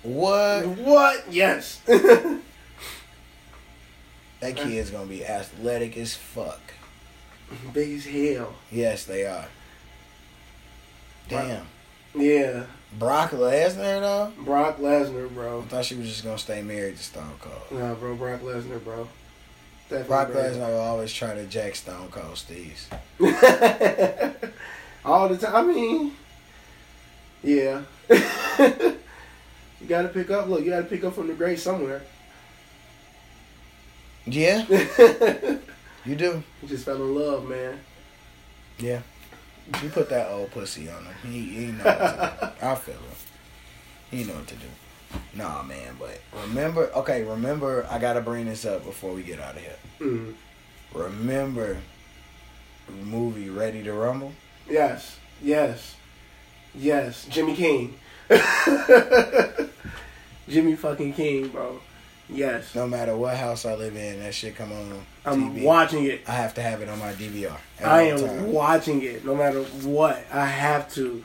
What? 0.03 0.67
What? 0.67 1.31
Yes. 1.31 1.81
That 4.43 4.57
kid's 4.57 4.89
gonna 4.89 5.05
be 5.05 5.25
athletic 5.25 5.95
as 5.95 6.15
fuck. 6.15 6.59
Big 7.71 7.93
as 7.93 8.05
hell. 8.05 8.53
Yes, 8.69 9.05
they 9.05 9.25
are. 9.25 9.45
Damn. 11.29 11.65
Yeah. 12.13 12.65
Brock 12.99 13.31
Lesnar 13.31 14.01
though. 14.01 14.31
Brock 14.43 14.77
Lesnar, 14.77 15.33
bro. 15.33 15.61
I 15.61 15.63
thought 15.63 15.85
she 15.85 15.95
was 15.95 16.07
just 16.07 16.23
gonna 16.23 16.37
stay 16.37 16.61
married 16.61 16.97
to 16.97 17.03
Stone 17.03 17.35
Cold. 17.39 17.79
Nah, 17.79 17.93
bro. 17.95 18.15
Brock 18.15 18.41
Lesnar, 18.41 18.83
bro. 18.83 19.07
Definitely 19.89 20.07
Brock 20.07 20.31
bro. 20.31 20.43
Lesnar 20.43 20.67
will 20.69 20.79
always 20.79 21.13
try 21.13 21.33
to 21.33 21.45
jack 21.45 21.75
Stone 21.75 22.09
Cold 22.11 22.37
Steve's. 22.37 22.89
All 25.05 25.29
the 25.29 25.37
time. 25.37 25.55
I 25.55 25.63
mean, 25.63 26.13
yeah. 27.43 27.81
You 29.83 29.89
gotta 29.89 30.07
pick 30.07 30.31
up. 30.31 30.47
Look, 30.47 30.63
you 30.63 30.69
gotta 30.69 30.85
pick 30.85 31.03
up 31.03 31.13
from 31.13 31.27
the 31.27 31.33
grave 31.33 31.59
somewhere. 31.59 32.01
Yeah, 34.25 34.65
you 36.05 36.15
do. 36.15 36.41
you 36.61 36.67
just 36.69 36.85
fell 36.85 36.95
in 36.95 37.13
love, 37.13 37.49
man. 37.49 37.77
Yeah. 38.79 39.01
You 39.81 39.89
put 39.89 40.09
that 40.09 40.29
old 40.29 40.51
pussy 40.51 40.89
on 40.89 41.05
him. 41.05 41.13
He, 41.31 41.41
he 41.41 41.65
know 41.71 41.83
what 41.83 41.99
to 41.99 42.53
do. 42.59 42.65
I 42.67 42.75
feel 42.75 42.95
him. 42.95 43.01
He 44.11 44.23
know 44.23 44.33
what 44.35 44.47
to 44.47 44.55
do. 44.55 44.67
Nah, 45.35 45.63
man, 45.63 45.95
but 45.99 46.19
remember, 46.41 46.89
okay, 46.95 47.23
remember, 47.23 47.85
I 47.89 47.99
gotta 47.99 48.21
bring 48.21 48.45
this 48.45 48.65
up 48.65 48.83
before 48.83 49.13
we 49.13 49.23
get 49.23 49.39
out 49.39 49.55
of 49.55 49.61
here. 49.61 49.75
Mm. 49.99 50.33
Remember 50.93 51.77
movie 53.03 53.49
Ready 53.49 53.83
to 53.83 53.93
Rumble? 53.93 54.33
Yes, 54.69 55.17
yes, 55.41 55.95
yes. 56.75 57.25
Jimmy 57.29 57.55
King. 57.55 57.95
Jimmy 60.47 60.75
fucking 60.75 61.13
King, 61.13 61.47
bro. 61.49 61.79
Yes. 62.29 62.73
No 62.73 62.87
matter 62.87 63.15
what 63.15 63.35
house 63.37 63.65
I 63.65 63.75
live 63.75 63.95
in, 63.95 64.19
that 64.19 64.33
shit 64.33 64.55
come 64.55 64.71
on 64.71 65.05
I'm 65.25 65.51
TV. 65.53 65.63
watching 65.63 66.05
it. 66.05 66.21
I 66.27 66.31
have 66.31 66.53
to 66.55 66.61
have 66.61 66.81
it 66.81 66.89
on 66.89 66.99
my 66.99 67.13
DVR. 67.13 67.57
I 67.83 68.03
am 68.03 68.19
times. 68.19 68.41
watching 68.43 69.01
it 69.03 69.25
no 69.25 69.35
matter 69.35 69.61
what. 69.63 70.25
I 70.31 70.45
have 70.45 70.91
to. 70.93 71.23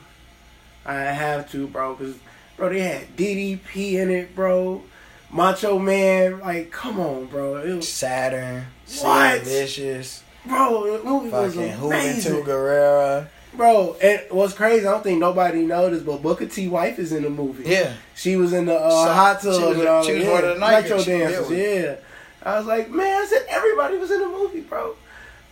I 0.85 0.95
have 0.95 1.49
to, 1.51 1.67
bro. 1.67 1.95
Because, 1.95 2.15
bro, 2.57 2.69
they 2.69 2.81
had 2.81 3.15
DDP 3.15 3.93
in 3.93 4.09
it, 4.09 4.35
bro. 4.35 4.83
Macho 5.31 5.79
Man. 5.79 6.39
Like, 6.39 6.71
come 6.71 6.99
on, 6.99 7.25
bro. 7.27 7.57
It 7.57 7.75
was, 7.75 7.87
Saturn, 7.87 8.65
What? 9.01 9.41
Vicious, 9.41 10.23
bro, 10.45 10.97
the 10.97 11.03
movie 11.03 11.29
was 11.29 11.55
fucking 11.55 11.71
amazing. 11.73 12.33
Juventud 12.33 12.45
Guerrera. 12.45 13.27
Bro, 13.53 13.97
and 14.01 14.21
what's 14.29 14.53
crazy, 14.53 14.85
I 14.85 14.91
don't 14.91 15.03
think 15.03 15.19
nobody 15.19 15.63
noticed, 15.65 16.05
but 16.05 16.21
Booker 16.21 16.45
T. 16.45 16.67
wife 16.67 16.99
is 16.99 17.11
in 17.11 17.23
the 17.23 17.29
movie. 17.29 17.67
Yeah. 17.67 17.93
She 18.15 18.35
was 18.35 18.53
in 18.53 18.65
the 18.65 18.75
uh, 18.75 18.89
So- 19.05 19.13
hot 19.13 19.41
she 19.41 19.47
tub 19.47 19.61
was- 19.69 19.79
and 19.79 19.87
all 19.87 20.03
she 20.03 20.13
was 20.13 20.23
yeah. 20.23 20.31
one 20.31 20.43
of 20.43 20.53
the 20.53 20.59
night 20.59 20.81
Nitro 20.83 21.03
dancers. 21.03 21.51
Yeah. 21.51 21.95
I 22.43 22.57
was 22.57 22.67
like, 22.67 22.89
man, 22.89 23.21
I 23.21 23.25
said 23.25 23.45
everybody 23.49 23.97
was 23.97 24.11
in 24.11 24.19
the 24.19 24.27
movie, 24.27 24.61
bro. 24.61 24.95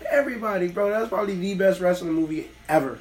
Everybody, 0.10 0.70
bro. 0.70 0.90
That 0.92 1.02
was 1.02 1.10
probably 1.10 1.36
the 1.36 1.56
best 1.56 1.82
wrestling 1.82 2.14
movie 2.14 2.48
ever. 2.70 3.00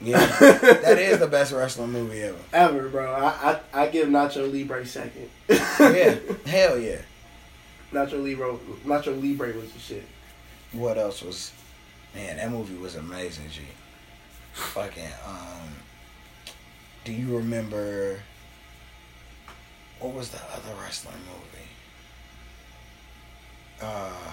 Yeah. 0.00 0.18
that 0.40 0.98
is 0.98 1.18
the 1.20 1.26
best 1.28 1.52
wrestling 1.52 1.92
movie 1.92 2.22
ever. 2.22 2.38
Ever, 2.52 2.88
bro. 2.88 3.12
I 3.12 3.60
I, 3.74 3.82
I 3.82 3.86
give 3.88 4.08
Nacho 4.08 4.50
Libre 4.50 4.84
second. 4.86 5.28
Yeah. 5.48 6.16
Hell 6.46 6.78
yeah. 6.78 7.02
Nacho 7.92 8.22
Libre, 8.22 8.56
Nacho 8.86 9.20
Libre 9.20 9.52
was 9.52 9.70
the 9.72 9.78
shit. 9.78 10.04
What 10.72 10.96
else 10.98 11.22
was 11.22 11.52
man, 12.14 12.38
that 12.38 12.50
movie 12.50 12.76
was 12.76 12.96
amazing, 12.96 13.44
G. 13.50 13.60
Fucking 14.52 15.08
um 15.26 15.68
do 17.04 17.12
you 17.12 17.36
remember 17.36 18.20
what 19.98 20.14
was 20.14 20.30
the 20.30 20.38
other 20.52 20.74
wrestling 20.82 21.16
movie? 21.26 21.68
Uh 23.82 24.32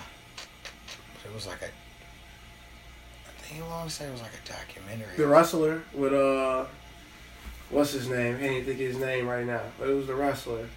it 1.25 1.33
was 1.33 1.47
like 1.47 1.61
a 1.61 1.65
I 1.65 3.29
think 3.41 3.59
you 3.59 3.65
want 3.65 3.89
to 3.89 3.95
say 3.95 4.05
it 4.07 4.11
was 4.11 4.21
like 4.21 4.31
a 4.33 4.47
documentary. 4.49 5.15
The 5.15 5.27
wrestler 5.27 5.83
with 5.93 6.13
uh, 6.13 6.65
what's 7.69 7.93
his 7.93 8.09
name? 8.09 8.35
I 8.35 8.39
can't 8.39 8.65
think 8.65 8.79
of 8.79 8.87
his 8.87 8.97
name 8.97 9.27
right 9.27 9.45
now, 9.45 9.61
but 9.79 9.89
it 9.89 9.93
was 9.93 10.07
the 10.07 10.15
wrestler. 10.15 10.67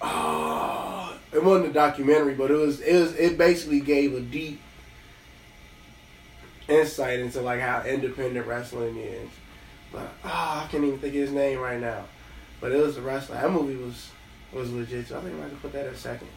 Oh, 0.00 1.16
it 1.32 1.42
wasn't 1.42 1.70
a 1.70 1.72
documentary, 1.72 2.34
but 2.34 2.50
it 2.50 2.56
was 2.56 2.80
it 2.80 3.00
was 3.00 3.14
it 3.14 3.38
basically 3.38 3.80
gave 3.80 4.14
a 4.14 4.20
deep 4.20 4.60
insight 6.68 7.20
into 7.20 7.40
like 7.40 7.60
how 7.60 7.82
independent 7.82 8.46
wrestling 8.46 8.96
is. 8.98 9.30
But 9.92 10.08
ah, 10.24 10.64
I 10.64 10.68
can't 10.68 10.84
even 10.84 10.98
think 10.98 11.14
of 11.14 11.20
his 11.20 11.32
name 11.32 11.58
right 11.58 11.80
now. 11.80 12.04
But 12.60 12.72
it 12.72 12.78
was 12.78 12.96
the 12.96 13.02
wrestler. 13.02 13.36
That 13.36 13.50
movie 13.50 13.76
was 13.76 14.10
was 14.52 14.72
legit. 14.72 15.08
So 15.08 15.18
I 15.18 15.20
think 15.20 15.34
I 15.34 15.38
might 15.38 15.50
have 15.50 15.62
put 15.62 15.72
that 15.72 15.86
at 15.86 15.96
second. 15.96 16.28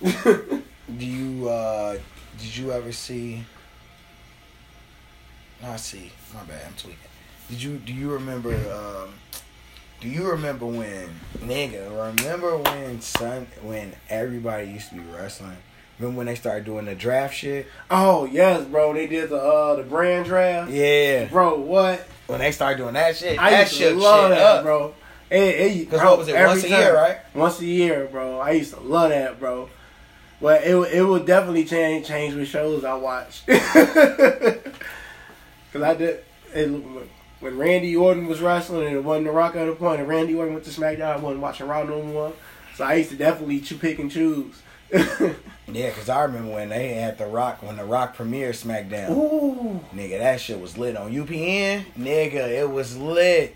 Do 0.98 1.06
you 1.06 1.48
uh 1.48 1.98
did 2.38 2.56
you 2.56 2.72
ever 2.72 2.92
see 2.92 3.44
no, 5.62 5.70
I 5.70 5.76
see. 5.76 6.12
My 6.32 6.44
bad, 6.44 6.62
I'm 6.66 6.72
tweaking. 6.74 6.98
Did 7.50 7.62
you 7.62 7.78
do 7.78 7.92
you 7.92 8.12
remember 8.12 8.52
um 8.72 9.14
do 10.00 10.08
you 10.08 10.30
remember 10.30 10.66
when 10.66 11.08
nigga, 11.38 11.90
remember 12.16 12.56
when 12.56 13.00
son 13.00 13.48
when 13.62 13.94
everybody 14.08 14.68
used 14.70 14.90
to 14.90 14.94
be 14.96 15.00
wrestling? 15.00 15.56
Remember 15.98 16.18
when 16.18 16.26
they 16.26 16.34
started 16.36 16.64
doing 16.64 16.84
the 16.84 16.94
draft 16.94 17.34
shit? 17.34 17.66
oh 17.90 18.24
yes, 18.24 18.64
bro. 18.66 18.92
They 18.94 19.06
did 19.06 19.30
the 19.30 19.36
uh 19.36 19.76
the 19.76 19.82
brand 19.82 20.26
draft. 20.26 20.70
Yeah. 20.70 21.26
Bro, 21.26 21.60
what? 21.60 22.06
When 22.26 22.38
they 22.40 22.52
started 22.52 22.76
doing 22.78 22.94
that 22.94 23.16
shit, 23.16 23.38
I 23.38 23.50
that 23.50 23.60
used 23.62 23.72
to 23.72 23.78
shit 23.78 23.96
love 23.96 24.30
shit 24.30 24.38
that, 24.38 24.46
up. 24.58 24.62
bro. 24.64 24.94
It, 25.30 25.36
it, 25.42 25.78
Because 25.80 26.00
bro, 26.00 26.10
what 26.10 26.18
was 26.20 26.28
it, 26.28 26.34
every 26.36 26.48
once 26.48 26.64
a 26.64 26.68
time. 26.68 26.80
year, 26.80 26.94
right? 26.94 27.16
Once 27.34 27.60
a 27.60 27.66
year, 27.66 28.08
bro. 28.10 28.38
I 28.40 28.52
used 28.52 28.72
to 28.74 28.80
love 28.80 29.10
that, 29.10 29.38
bro. 29.40 29.68
But 30.40 30.62
it 30.64 30.74
would- 30.74 30.92
it 30.92 31.02
would 31.02 31.26
definitely 31.26 31.64
change 31.64 32.06
change 32.06 32.34
with 32.34 32.48
shows 32.48 32.84
I 32.84 32.94
watched. 32.94 33.46
Cause 35.72 35.82
I 35.82 35.94
did 35.94 36.20
it, 36.54 36.68
when 37.40 37.58
Randy 37.58 37.94
Orton 37.94 38.26
was 38.26 38.40
wrestling 38.40 38.86
and 38.86 38.96
it 38.96 39.04
wasn't 39.04 39.26
The 39.26 39.32
Rock 39.32 39.54
at 39.56 39.66
the 39.66 39.74
point, 39.74 40.00
and 40.00 40.08
Randy 40.08 40.34
Orton 40.34 40.54
went 40.54 40.64
to 40.66 40.70
SmackDown, 40.70 41.12
I 41.12 41.16
wasn't 41.18 41.40
watching 41.42 41.66
Raw 41.68 41.82
no 41.84 42.02
more. 42.02 42.32
So 42.74 42.84
I 42.84 42.94
used 42.94 43.10
to 43.10 43.16
definitely 43.16 43.60
pick 43.60 43.98
and 43.98 44.10
choose. 44.10 44.62
Yeah, 45.70 45.88
because 45.90 46.08
I 46.08 46.22
remember 46.22 46.54
when 46.54 46.70
they 46.70 46.94
had 46.94 47.18
The 47.18 47.26
Rock, 47.26 47.62
when 47.62 47.76
The 47.76 47.84
Rock 47.84 48.16
premiered 48.16 48.54
SmackDown. 48.56 49.10
Ooh, 49.10 49.84
Nigga, 49.94 50.18
that 50.18 50.40
shit 50.40 50.58
was 50.58 50.78
lit 50.78 50.96
on 50.96 51.12
UPN. 51.12 51.84
Nigga, 51.94 52.48
it 52.48 52.70
was 52.70 52.96
lit. 52.96 53.54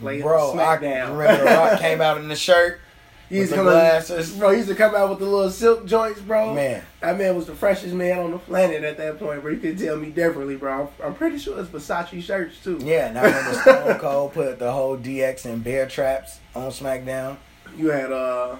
Play 0.00 0.20
Bro, 0.20 0.54
I 0.58 0.76
SmackDown. 0.78 1.16
remember 1.16 1.38
The 1.44 1.44
Rock 1.44 1.78
came 1.80 2.00
out 2.00 2.18
in 2.18 2.26
the 2.26 2.34
shirt. 2.34 2.80
he 3.28 3.36
used 3.36 3.50
to 3.52 3.56
the 3.56 3.62
come 3.62 3.68
out, 3.68 3.72
glasses. 3.72 4.32
bro. 4.34 4.50
He 4.50 4.56
used 4.56 4.68
to 4.68 4.74
come 4.74 4.96
out 4.96 5.10
with 5.10 5.20
the 5.20 5.26
little 5.26 5.48
silk 5.50 5.86
joints, 5.86 6.20
bro. 6.20 6.54
Man, 6.54 6.82
That 7.02 7.16
man 7.16 7.36
was 7.36 7.46
the 7.46 7.54
freshest 7.54 7.94
man 7.94 8.18
on 8.18 8.32
the 8.32 8.38
planet 8.38 8.82
at 8.82 8.96
that 8.96 9.20
point, 9.20 9.40
bro. 9.42 9.52
You 9.52 9.58
could 9.58 9.78
tell 9.78 9.96
me 9.96 10.10
differently, 10.10 10.56
bro. 10.56 10.88
I'm, 10.98 11.06
I'm 11.06 11.14
pretty 11.14 11.38
sure 11.38 11.60
it's 11.60 11.68
Versace 11.68 12.20
shirts 12.20 12.60
too. 12.64 12.80
yeah, 12.82 13.10
and 13.10 13.16
I 13.16 13.26
remember 13.26 13.52
Stone 13.60 13.98
Cold 14.00 14.32
put 14.32 14.58
the 14.58 14.72
whole 14.72 14.96
DX 14.98 15.44
and 15.46 15.62
Bear 15.62 15.86
Traps 15.86 16.40
on 16.56 16.72
SmackDown. 16.72 17.36
You 17.76 17.90
had 17.90 18.10
uh, 18.10 18.56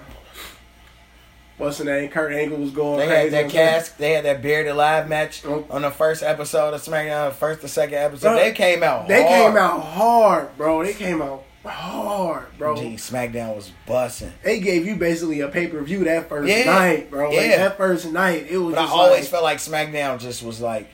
what's 1.59 1.77
the 1.77 1.83
name? 1.85 2.09
Kurt 2.09 2.33
Angle 2.33 2.57
was 2.57 2.71
going 2.71 2.99
They 2.99 3.07
crazy. 3.07 3.35
had 3.35 3.45
that 3.45 3.51
cask. 3.51 3.97
they 3.97 4.11
had 4.13 4.25
that 4.25 4.41
Buried 4.41 4.67
Alive 4.67 5.07
match 5.07 5.43
Oh. 5.45 5.65
on 5.69 5.83
the 5.83 5.91
first 5.91 6.23
episode 6.23 6.73
of 6.73 6.81
SmackDown, 6.81 7.29
the 7.29 7.35
first 7.35 7.63
or 7.63 7.67
second 7.67 7.95
episode. 7.99 8.29
Bro, 8.29 8.35
They 8.37 8.51
came 8.53 8.81
out 8.81 9.07
They 9.07 9.21
hard. 9.21 9.33
came 9.53 9.57
out 9.57 9.79
hard, 9.81 10.57
bro. 10.57 10.83
They 10.83 10.93
came 10.93 11.21
out 11.21 11.43
hard, 11.63 12.45
bro. 12.57 12.75
Gee, 12.75 12.95
SmackDown 12.95 13.55
was 13.55 13.71
busting. 13.85 14.31
They 14.43 14.59
gave 14.59 14.85
you 14.87 14.95
basically 14.95 15.41
a 15.41 15.47
pay 15.49 15.67
per 15.67 15.81
view 15.81 16.03
that 16.05 16.29
first 16.29 16.47
Yeah. 16.49 16.63
night, 16.65 17.11
bro. 17.11 17.29
Like, 17.29 17.35
Yeah. 17.47 17.57
that 17.57 17.77
first 17.77 18.05
night, 18.11 18.47
it 18.49 18.57
was. 18.57 18.75
But 18.75 18.85
I 18.85 18.91
always 18.91 19.19
like, 19.21 19.29
felt 19.29 19.43
like 19.43 19.57
SmackDown 19.59 20.19
just 20.19 20.41
was 20.41 20.61
like, 20.61 20.87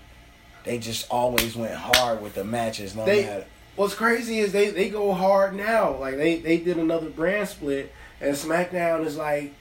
they 0.64 0.78
just 0.80 1.06
always 1.12 1.56
went 1.56 1.76
hard 1.76 2.22
with 2.22 2.34
the 2.36 2.44
matches, 2.44 2.96
no 2.96 3.06
They- 3.06 3.24
matter. 3.24 3.46
What's 3.76 3.94
crazy 3.94 4.40
is 4.40 4.54
they, 4.54 4.70
they 4.70 4.88
go 4.90 5.12
hard 5.14 5.54
now. 5.54 5.98
Like 6.00 6.16
they, 6.18 6.38
they 6.38 6.58
did 6.58 6.78
another 6.78 7.10
brand 7.10 7.50
split, 7.50 7.92
and 8.22 8.34
SmackDown 8.34 9.06
is 9.06 9.18
like 9.18 9.52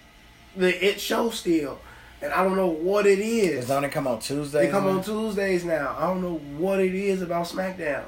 the 0.56 0.84
it 0.84 1.00
show 1.00 1.30
still, 1.30 1.78
and 2.22 2.32
I 2.32 2.42
don't 2.42 2.56
know 2.56 2.68
what 2.68 3.06
it 3.06 3.18
is. 3.18 3.64
It's 3.64 3.70
only 3.70 3.88
come 3.88 4.06
on 4.06 4.20
Tuesday. 4.20 4.66
They 4.66 4.70
come 4.70 4.86
on 4.86 5.02
Tuesdays 5.02 5.64
now. 5.64 5.96
I 5.98 6.06
don't 6.06 6.22
know 6.22 6.38
what 6.58 6.80
it 6.80 6.94
is 6.94 7.22
about 7.22 7.46
SmackDown. 7.46 8.04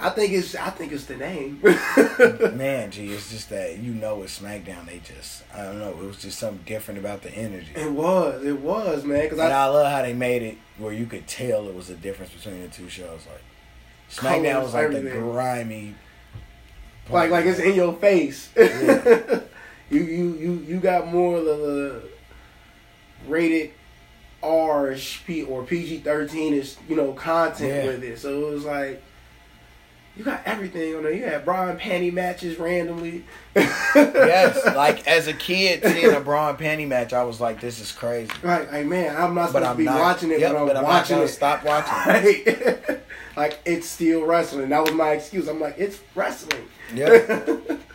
I 0.00 0.10
think 0.10 0.32
it's 0.32 0.54
I 0.54 0.70
think 0.70 0.92
it's 0.92 1.06
the 1.06 1.16
name. 1.16 1.60
Man, 2.56 2.90
gee, 2.92 3.12
it's 3.12 3.30
just 3.30 3.50
that 3.50 3.78
you 3.78 3.92
know 3.92 4.22
it's 4.22 4.38
SmackDown. 4.38 4.86
They 4.86 5.00
just, 5.00 5.42
I 5.52 5.64
don't 5.64 5.80
know, 5.80 5.90
it 5.90 5.96
was 5.96 6.22
just 6.22 6.38
something 6.38 6.64
different 6.64 7.00
about 7.00 7.22
the 7.22 7.32
energy. 7.32 7.72
it 7.74 7.90
was, 7.90 8.44
it 8.44 8.60
was, 8.60 9.04
man. 9.04 9.22
Because 9.22 9.40
And 9.40 9.52
I, 9.52 9.64
I 9.64 9.66
love 9.66 9.90
how 9.90 10.02
they 10.02 10.14
made 10.14 10.42
it 10.42 10.56
where 10.78 10.92
you 10.92 11.06
could 11.06 11.26
tell 11.26 11.68
it 11.68 11.74
was 11.74 11.90
a 11.90 11.96
difference 11.96 12.32
between 12.32 12.62
the 12.62 12.68
two 12.68 12.88
shows. 12.88 13.26
Like 13.26 13.42
SmackDown 14.08 14.62
was 14.62 14.74
like 14.74 14.90
the 14.90 14.98
everything. 14.98 15.20
grimy, 15.20 15.94
like 17.10 17.30
like 17.32 17.46
it's 17.46 17.58
in 17.58 17.74
your 17.74 17.94
face. 17.94 18.50
Yeah. 18.56 19.40
you 19.90 20.02
you 20.02 20.34
you 20.34 20.52
you 20.66 20.80
got 20.80 21.08
more 21.08 21.36
of 21.38 21.44
the 21.44 22.02
rated 23.26 23.70
R 24.42 24.94
P 25.26 25.42
or 25.42 25.64
PG 25.64 25.98
thirteen 25.98 26.54
is 26.54 26.76
you 26.88 26.96
know 26.96 27.12
content 27.12 27.84
Yeah. 27.84 27.90
with 27.92 28.04
it. 28.04 28.18
So 28.18 28.48
it 28.48 28.52
was 28.54 28.64
like. 28.64 29.02
You 30.16 30.24
got 30.24 30.42
everything 30.46 30.96
on 30.96 31.04
there. 31.04 31.12
You 31.12 31.22
had 31.26 31.44
bra 31.44 31.68
and 31.68 31.78
panty 31.78 32.12
matches 32.12 32.58
randomly. 32.58 33.24
yes. 33.54 34.58
Like 34.74 35.06
as 35.06 35.28
a 35.28 35.32
kid 35.32 35.84
seeing 35.84 36.12
a 36.12 36.18
bra 36.18 36.48
and 36.50 36.58
panty 36.58 36.88
match, 36.88 37.12
I 37.12 37.22
was 37.22 37.40
like, 37.40 37.60
this 37.60 37.78
is 37.80 37.92
crazy. 37.92 38.32
Like, 38.42 38.72
like 38.72 38.84
man, 38.86 39.14
I'm 39.16 39.32
not 39.32 39.52
But 39.52 39.62
supposed 39.62 39.64
I'm 39.66 39.72
to 39.74 39.78
be 39.78 39.84
not 39.84 40.00
watching 40.00 40.32
it, 40.32 40.40
yep, 40.40 40.54
but 40.54 40.76
I'm, 40.76 40.82
not 40.82 40.82
watching 40.82 41.16
gonna 41.18 41.26
it. 41.26 41.28
Stop 41.28 41.64
watching. 41.64 42.96
Like 43.36 43.60
it's 43.64 43.86
still 43.88 44.24
wrestling. 44.24 44.70
That 44.70 44.82
was 44.82 44.92
my 44.92 45.12
excuse. 45.12 45.46
I'm 45.46 45.60
like, 45.60 45.76
it's 45.78 46.00
wrestling. 46.16 46.64
Yep. 46.92 47.70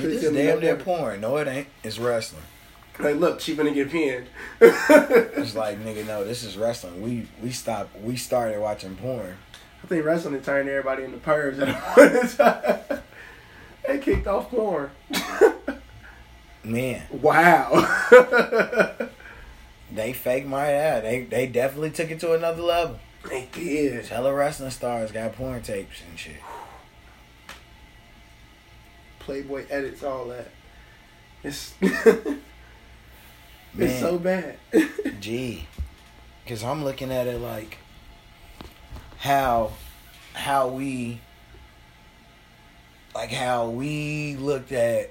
It's 0.00 0.22
damn 0.22 0.34
that 0.34 0.60
near 0.60 0.76
porn. 0.76 1.20
No, 1.20 1.36
it 1.38 1.48
ain't. 1.48 1.68
It's 1.82 1.98
wrestling. 1.98 2.42
Like, 2.98 3.16
look, 3.16 3.40
she 3.40 3.54
gonna 3.54 3.72
get 3.72 3.90
pinned. 3.90 4.26
It's 4.60 5.54
like 5.54 5.78
nigga, 5.84 6.06
no, 6.06 6.24
this 6.24 6.42
is 6.42 6.56
wrestling. 6.56 7.02
We 7.02 7.28
we 7.42 7.50
stopped. 7.50 8.00
We 8.00 8.16
started 8.16 8.60
watching 8.60 8.96
porn. 8.96 9.36
I 9.82 9.86
think 9.86 10.04
wrestling 10.04 10.40
turned 10.40 10.68
everybody 10.68 11.04
into 11.04 11.18
pervs 11.18 11.60
at 11.60 11.96
one 11.96 12.28
time. 12.88 13.02
They 13.86 13.98
kicked 13.98 14.26
off 14.26 14.50
porn. 14.50 14.90
Man, 16.64 17.02
wow. 17.12 17.70
they 19.92 20.12
fake 20.12 20.46
my 20.46 20.72
ad. 20.72 21.04
They 21.04 21.22
they 21.24 21.46
definitely 21.46 21.90
took 21.90 22.10
it 22.10 22.18
to 22.20 22.32
another 22.32 22.62
level. 22.62 22.98
they 23.28 23.48
did. 23.52 24.06
Hella 24.06 24.34
wrestling 24.34 24.70
stars 24.70 25.12
got 25.12 25.34
porn 25.34 25.62
tapes 25.62 26.02
and 26.08 26.18
shit. 26.18 26.40
Playboy 29.26 29.66
edits 29.68 30.04
all 30.04 30.26
that. 30.26 30.48
It's 31.42 31.74
Man, 31.80 32.38
it's 33.78 33.98
so 34.00 34.18
bad. 34.20 34.56
gee, 35.20 35.66
because 36.44 36.62
I'm 36.62 36.84
looking 36.84 37.10
at 37.10 37.26
it 37.26 37.40
like 37.40 37.78
how 39.18 39.72
how 40.34 40.68
we 40.68 41.20
like 43.16 43.32
how 43.32 43.68
we 43.68 44.36
looked 44.36 44.70
at 44.70 45.10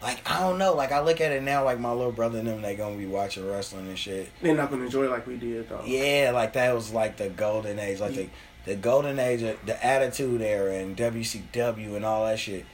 like 0.00 0.22
I 0.30 0.38
don't 0.38 0.58
know 0.58 0.74
like 0.74 0.92
I 0.92 1.00
look 1.00 1.20
at 1.20 1.32
it 1.32 1.42
now 1.42 1.64
like 1.64 1.80
my 1.80 1.90
little 1.92 2.12
brother 2.12 2.38
and 2.38 2.46
them 2.46 2.62
they 2.62 2.76
gonna 2.76 2.96
be 2.96 3.06
watching 3.06 3.48
wrestling 3.48 3.88
and 3.88 3.98
shit 3.98 4.30
They're 4.40 4.54
not 4.54 4.70
gonna 4.70 4.84
enjoy 4.84 5.06
it 5.06 5.10
like 5.10 5.26
we 5.26 5.36
did 5.36 5.68
though. 5.68 5.82
yeah 5.84 6.30
like 6.32 6.52
that 6.52 6.72
was 6.74 6.92
like 6.92 7.16
the 7.16 7.28
golden 7.30 7.78
age 7.80 7.98
like 8.00 8.14
the 8.14 8.28
the 8.66 8.76
golden 8.76 9.18
age 9.18 9.42
of 9.42 9.58
the 9.66 9.84
attitude 9.84 10.40
era 10.42 10.74
and 10.74 10.96
WCW 10.96 11.96
and 11.96 12.04
all 12.04 12.24
that 12.26 12.38
shit 12.38 12.64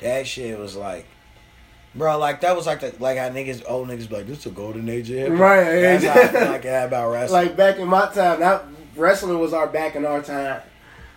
that 0.00 0.26
shit 0.26 0.58
was 0.58 0.76
like 0.76 1.06
bro 1.94 2.18
like 2.18 2.40
that 2.42 2.54
was 2.54 2.66
like 2.66 2.80
the 2.80 2.94
like 3.00 3.18
how 3.18 3.28
niggas 3.28 3.62
old 3.66 3.88
niggas 3.88 4.08
be 4.08 4.16
like 4.16 4.26
this 4.26 4.38
is 4.38 4.46
a 4.46 4.50
golden 4.50 4.88
age 4.88 5.10
of 5.10 5.16
hip-hop." 5.16 5.38
Right. 5.38 5.80
that's 5.80 6.04
how 6.04 6.12
I 6.12 6.28
feel 6.28 6.50
like 6.52 6.62
that 6.62 6.86
about 6.88 7.08
wrestling 7.12 7.46
like 7.46 7.56
back 7.56 7.78
in 7.78 7.88
my 7.88 8.06
time, 8.06 8.40
that 8.40 8.64
wrestling 8.96 9.38
was 9.38 9.52
our 9.52 9.66
back 9.66 9.96
in 9.96 10.04
our 10.04 10.22
time. 10.22 10.60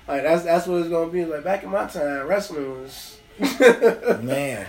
Like 0.08 0.24
that's 0.24 0.44
that's 0.44 0.68
what 0.68 0.82
it's 0.82 0.90
gonna 0.90 1.12
be. 1.12 1.26
Like 1.26 1.44
back 1.44 1.64
in 1.64 1.70
my 1.70 1.88
time, 1.88 2.28
wrestling 2.28 2.82
was 2.82 3.20
man 4.22 4.66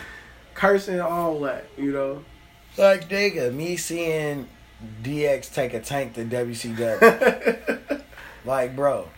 cursing 0.55 1.01
all 1.01 1.40
that, 1.40 1.66
you 1.77 1.92
know. 1.92 2.25
Like 2.77 3.09
nigga, 3.09 3.53
me 3.53 3.77
seeing 3.77 4.48
DX 5.03 5.53
take 5.53 5.75
a 5.75 5.81
tank 5.81 6.14
to 6.14 6.25
WCW. 6.25 8.03
like, 8.44 8.77
bro. 8.77 9.09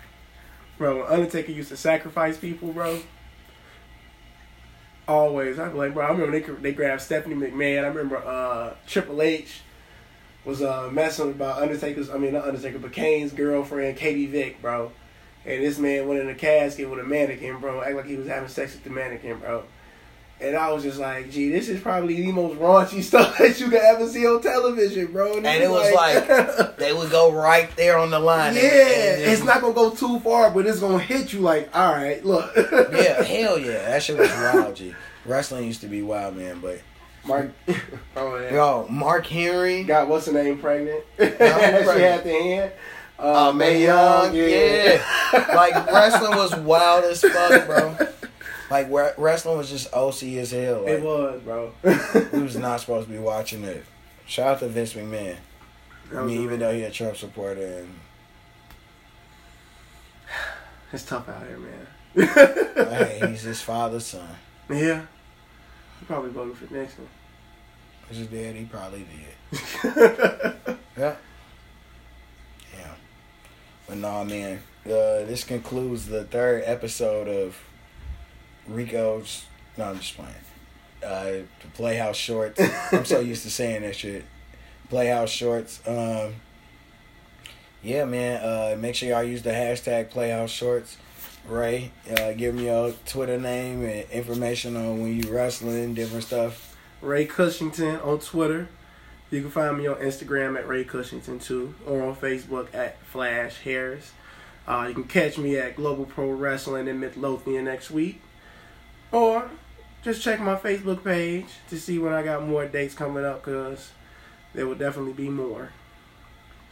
bro, 0.78 1.07
Undertaker 1.07 1.52
used 1.52 1.68
to 1.70 1.76
sacrifice 1.76 2.37
people, 2.37 2.72
bro. 2.72 2.98
Always, 5.07 5.59
I'm 5.59 5.77
like, 5.77 5.93
bro. 5.93 6.07
I 6.07 6.11
remember 6.11 6.40
they 6.40 6.62
they 6.62 6.73
grabbed 6.73 7.03
Stephanie 7.03 7.35
McMahon. 7.35 7.85
I 7.85 7.88
remember 7.88 8.17
uh, 8.17 8.75
Triple 8.87 9.21
H 9.21 9.61
was 10.45 10.62
uh, 10.62 10.88
messing 10.90 11.31
about 11.31 11.62
Undertaker's. 11.62 12.09
I 12.09 12.17
mean, 12.17 12.33
not 12.33 12.47
Undertaker, 12.47 12.79
but 12.79 12.93
Kane's 12.93 13.33
girlfriend, 13.33 13.99
Katie 13.99 14.27
Vick, 14.27 14.62
bro. 14.62 14.93
And 15.45 15.62
this 15.62 15.79
man 15.79 16.09
went 16.09 16.21
in 16.21 16.29
a 16.31 16.35
casket 16.35 16.88
with 16.88 17.01
a 17.01 17.05
mannequin, 17.05 17.61
bro. 17.61 17.83
Act 17.83 17.97
like 17.97 18.07
he 18.07 18.17
was 18.17 18.29
having 18.29 18.49
sex 18.49 18.73
with 18.73 18.85
the 18.85 18.90
mannequin, 18.90 19.40
bro. 19.40 19.64
And 20.40 20.57
I 20.57 20.73
was 20.73 20.83
just 20.83 20.99
like, 20.99 21.31
gee, 21.31 21.51
this 21.51 21.68
is 21.68 21.81
probably 21.81 22.16
the 22.16 22.33
most 22.33 22.59
raunchy 22.59 23.03
stuff 23.05 23.38
that 23.38 23.59
you 23.61 23.70
could 23.70 23.81
ever 23.81 24.07
see 24.09 24.27
on 24.27 24.42
television, 24.42 25.07
bro. 25.12 25.37
And 25.37 25.47
it 25.47 25.70
was 25.70 25.90
like, 25.94 26.77
they 26.77 26.92
would 26.92 27.11
go 27.11 27.33
right 27.33 27.75
there 27.77 27.97
on 27.99 28.11
the 28.11 28.18
line. 28.18 28.55
yeah, 28.55 28.62
and- 28.62 28.73
and 28.73 29.23
it's 29.23 29.31
just- 29.40 29.44
not 29.44 29.61
gonna 29.62 29.73
go 29.75 29.90
too 29.90 30.18
far, 30.20 30.51
but 30.51 30.66
it's 30.66 30.81
gonna 30.81 30.99
hit 30.99 31.33
you 31.33 31.40
like, 31.40 31.75
all 31.75 31.92
right, 31.92 32.25
look. 32.25 32.53
Yeah, 32.92 33.23
hell 33.23 33.59
yeah. 33.59 33.88
That 33.88 34.03
shit 34.03 34.18
was 34.18 34.29
wild, 34.31 34.77
G. 34.77 34.94
Wrestling 35.25 35.64
used 35.66 35.81
to 35.83 35.87
be 35.87 36.03
wild, 36.03 36.37
man. 36.37 36.61
But, 36.61 36.81
Mark, 37.27 37.51
oh 38.16 38.37
yeah. 38.38 38.53
yo, 38.53 38.87
Mark 38.90 39.27
Henry. 39.27 39.83
Got 39.85 40.09
what's 40.09 40.27
her 40.27 40.33
name 40.33 40.59
pregnant? 40.59 41.03
she 41.18 41.25
had 41.25 42.25
the 42.25 42.31
hand. 42.33 42.73
Uh, 43.18 43.49
Uh, 43.49 43.53
Mae 43.53 43.83
Young, 43.85 44.35
yeah. 44.35 45.01
like, 45.55 45.75
wrestling 45.90 46.37
was 46.37 46.55
wild 46.57 47.05
as 47.05 47.20
fuck, 47.23 47.66
bro. 47.66 47.97
Like, 48.74 49.16
wrestling 49.18 49.56
was 49.56 49.70
just 49.70 49.94
OC 49.94 50.22
as 50.40 50.50
hell. 50.50 50.80
Like, 50.80 50.94
It 50.94 51.02
was, 51.02 51.40
bro. 51.42 51.72
we 52.32 52.42
was 52.42 52.56
not 52.56 52.80
supposed 52.80 53.06
to 53.06 53.12
be 53.12 53.20
watching 53.20 53.62
it. 53.62 53.84
Shout 54.26 54.54
out 54.56 54.58
to 54.58 54.68
Vince 54.68 54.94
McMahon. 54.94 55.37
I 56.12 56.22
mean, 56.24 56.42
even 56.42 56.58
though 56.58 56.74
he 56.74 56.82
a 56.82 56.90
Trump 56.90 57.16
supporter 57.16 57.64
and 57.64 57.94
it's 60.92 61.04
tough 61.04 61.28
out 61.28 61.46
here, 61.46 61.58
man. 61.58 61.87
hey, 62.74 63.22
he's 63.28 63.42
his 63.42 63.60
father's 63.60 64.06
son. 64.06 64.28
yeah, 64.68 65.02
he 66.00 66.06
probably 66.06 66.30
voted 66.30 66.56
for 66.56 66.74
Nixon. 66.74 67.06
Which 68.08 68.18
is 68.18 68.26
dead, 68.26 68.56
he 68.56 68.64
probably 68.64 69.06
did. 69.06 69.62
yeah, 70.98 71.14
Yeah. 72.76 72.94
But 73.87 73.98
nah, 73.98 74.24
man. 74.24 74.58
Uh, 74.84 75.22
this 75.26 75.44
concludes 75.44 76.06
the 76.06 76.24
third 76.24 76.64
episode 76.66 77.28
of 77.28 77.56
Rico's. 78.68 79.44
No, 79.77 79.85
I'm 79.85 79.98
just 79.98 80.16
playing. 80.16 80.35
Uh, 81.05 81.44
the 81.61 81.68
Playhouse 81.74 82.16
Shorts. 82.16 82.61
I'm 82.92 83.05
so 83.05 83.20
used 83.20 83.42
to 83.42 83.50
saying 83.50 83.83
that 83.83 83.96
shit. 83.96 84.24
Playhouse 84.88 85.31
Shorts. 85.31 85.81
Um, 85.87 86.35
yeah, 87.83 88.05
man. 88.05 88.42
Uh, 88.42 88.77
make 88.79 88.94
sure 88.94 89.11
y'all 89.11 89.22
use 89.22 89.42
the 89.42 89.50
hashtag 89.50 90.11
Playhouse 90.11 90.50
Shorts. 90.50 90.96
Ray, 91.46 91.90
uh, 92.18 92.33
give 92.33 92.55
me 92.55 92.66
your 92.66 92.92
Twitter 93.05 93.38
name 93.38 93.85
and 93.85 94.09
information 94.11 94.77
on 94.77 95.03
when 95.03 95.22
you 95.22 95.31
wrestling, 95.31 95.92
different 95.92 96.24
stuff. 96.24 96.74
Ray 97.03 97.27
Kushington 97.27 98.05
on 98.05 98.18
Twitter. 98.20 98.68
You 99.31 99.42
can 99.42 99.50
find 99.50 99.77
me 99.77 99.87
on 99.87 99.96
Instagram 99.96 100.57
at 100.57 100.66
Ray 100.66 100.85
Kushington 100.85 101.42
too, 101.42 101.74
or 101.87 102.03
on 102.03 102.16
Facebook 102.16 102.72
at 102.74 102.98
Flash 103.05 103.61
Harris. 103.61 104.12
Uh, 104.66 104.87
you 104.88 104.94
can 104.94 105.05
catch 105.05 105.37
me 105.37 105.59
at 105.59 105.77
Global 105.77 106.07
Pro 106.07 106.31
Wrestling 106.31 106.88
in 106.88 107.00
Midlothian 107.00 107.66
next 107.66 107.90
week, 107.90 108.22
or 109.12 109.51
just 110.03 110.23
check 110.23 110.40
my 110.40 110.57
Facebook 110.57 111.03
page 111.03 111.47
to 111.71 111.79
see 111.79 111.99
when 111.99 112.12
I 112.12 112.23
got 112.23 112.47
more 112.47 112.67
dates 112.67 112.95
coming 112.95 113.25
up, 113.25 113.43
cause 113.43 113.90
there 114.55 114.67
will 114.67 114.75
definitely 114.75 115.14
be 115.14 115.29
more. 115.29 115.71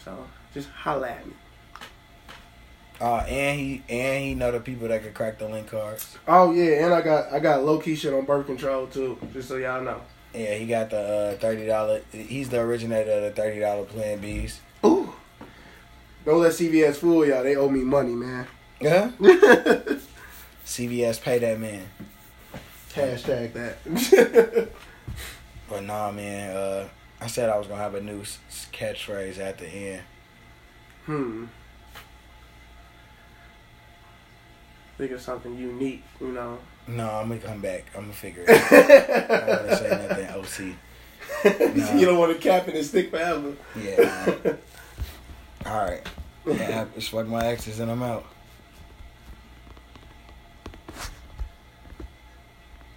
So 0.05 0.27
just 0.53 0.69
holla 0.69 1.09
at 1.11 1.27
me. 1.27 1.33
Uh, 3.01 3.25
and 3.29 3.59
he 3.59 3.83
and 3.89 4.25
he 4.25 4.35
know 4.35 4.53
the 4.53 4.61
people 4.61 4.87
that 4.87 5.03
can 5.03 5.13
crack 5.13 5.39
the 5.39 5.49
link 5.49 5.67
cards. 5.67 6.17
Oh 6.29 6.53
yeah, 6.53 6.85
and 6.85 6.95
I 6.95 7.01
got 7.01 7.33
I 7.33 7.41
got 7.41 7.65
low 7.65 7.79
key 7.79 7.97
shit 7.97 8.15
on 8.15 8.25
birth 8.25 8.47
control 8.47 8.87
too, 8.87 9.19
just 9.33 9.49
so 9.49 9.57
y'all 9.57 9.83
know. 9.83 10.01
Yeah, 10.33 10.55
he 10.55 10.67
got 10.67 10.91
the 10.91 10.99
uh, 10.99 11.37
thirty 11.39 11.67
dollar. 11.67 12.03
He's 12.13 12.49
the 12.49 12.61
originator 12.61 13.11
of 13.11 13.23
the 13.23 13.31
thirty 13.33 13.61
dollar 13.61 13.85
Plan 13.85 14.21
Bs. 14.21 14.59
Ooh. 14.85 15.13
Don't 16.25 16.41
let 16.41 16.53
CVS 16.53 16.97
fool 16.97 17.27
y'all. 17.27 17.43
They 17.43 17.57
owe 17.57 17.69
me 17.69 17.81
money, 17.81 18.13
man. 18.15 18.47
Yeah. 18.81 19.13
CVS 20.67 21.23
pay 21.23 21.39
that 21.39 21.61
man. 21.61 21.85
Hashtag 22.95 23.53
that. 23.55 24.69
But 25.73 25.85
nah, 25.85 26.11
man. 26.11 26.55
Uh, 26.55 26.89
I 27.19 27.29
said 27.29 27.49
I 27.49 27.57
was 27.57 27.67
gonna 27.67 27.81
have 27.81 27.95
a 27.95 28.01
new 28.03 28.21
catchphrase 28.73 29.39
at 29.39 29.57
the 29.57 29.67
end. 29.67 30.03
hmm. 31.07 31.45
Think 34.99 35.13
of 35.13 35.21
something 35.23 35.57
unique, 35.57 36.05
you 36.21 36.29
know. 36.29 36.59
No, 36.87 37.09
I'm 37.09 37.29
gonna 37.29 37.41
come 37.41 37.63
back. 37.63 37.87
I'm 37.95 38.03
gonna 38.03 38.13
figure 38.13 38.45
it. 38.47 38.51
out. 38.51 38.73
I 39.31 39.47
don't 39.47 39.49
want 39.49 39.69
to 39.69 39.77
say 39.77 40.09
nothing. 40.09 40.75
OC. 41.45 41.77
Nah. 41.77 41.93
you 41.99 42.05
don't 42.05 42.19
want 42.19 42.35
to 42.35 42.39
cap 42.39 42.69
it 42.69 42.75
and 42.75 42.85
stick 42.85 43.11
forever. 43.11 43.55
Yeah. 43.81 44.35
nah. 44.45 45.71
All 45.71 45.85
right. 45.85 46.07
Yeah, 46.45 46.85
it's 46.97 47.09
fuck 47.09 47.27
my 47.29 47.47
exes 47.47 47.81
and 47.81 47.91
I'm 47.91 48.03
out. 48.03 48.27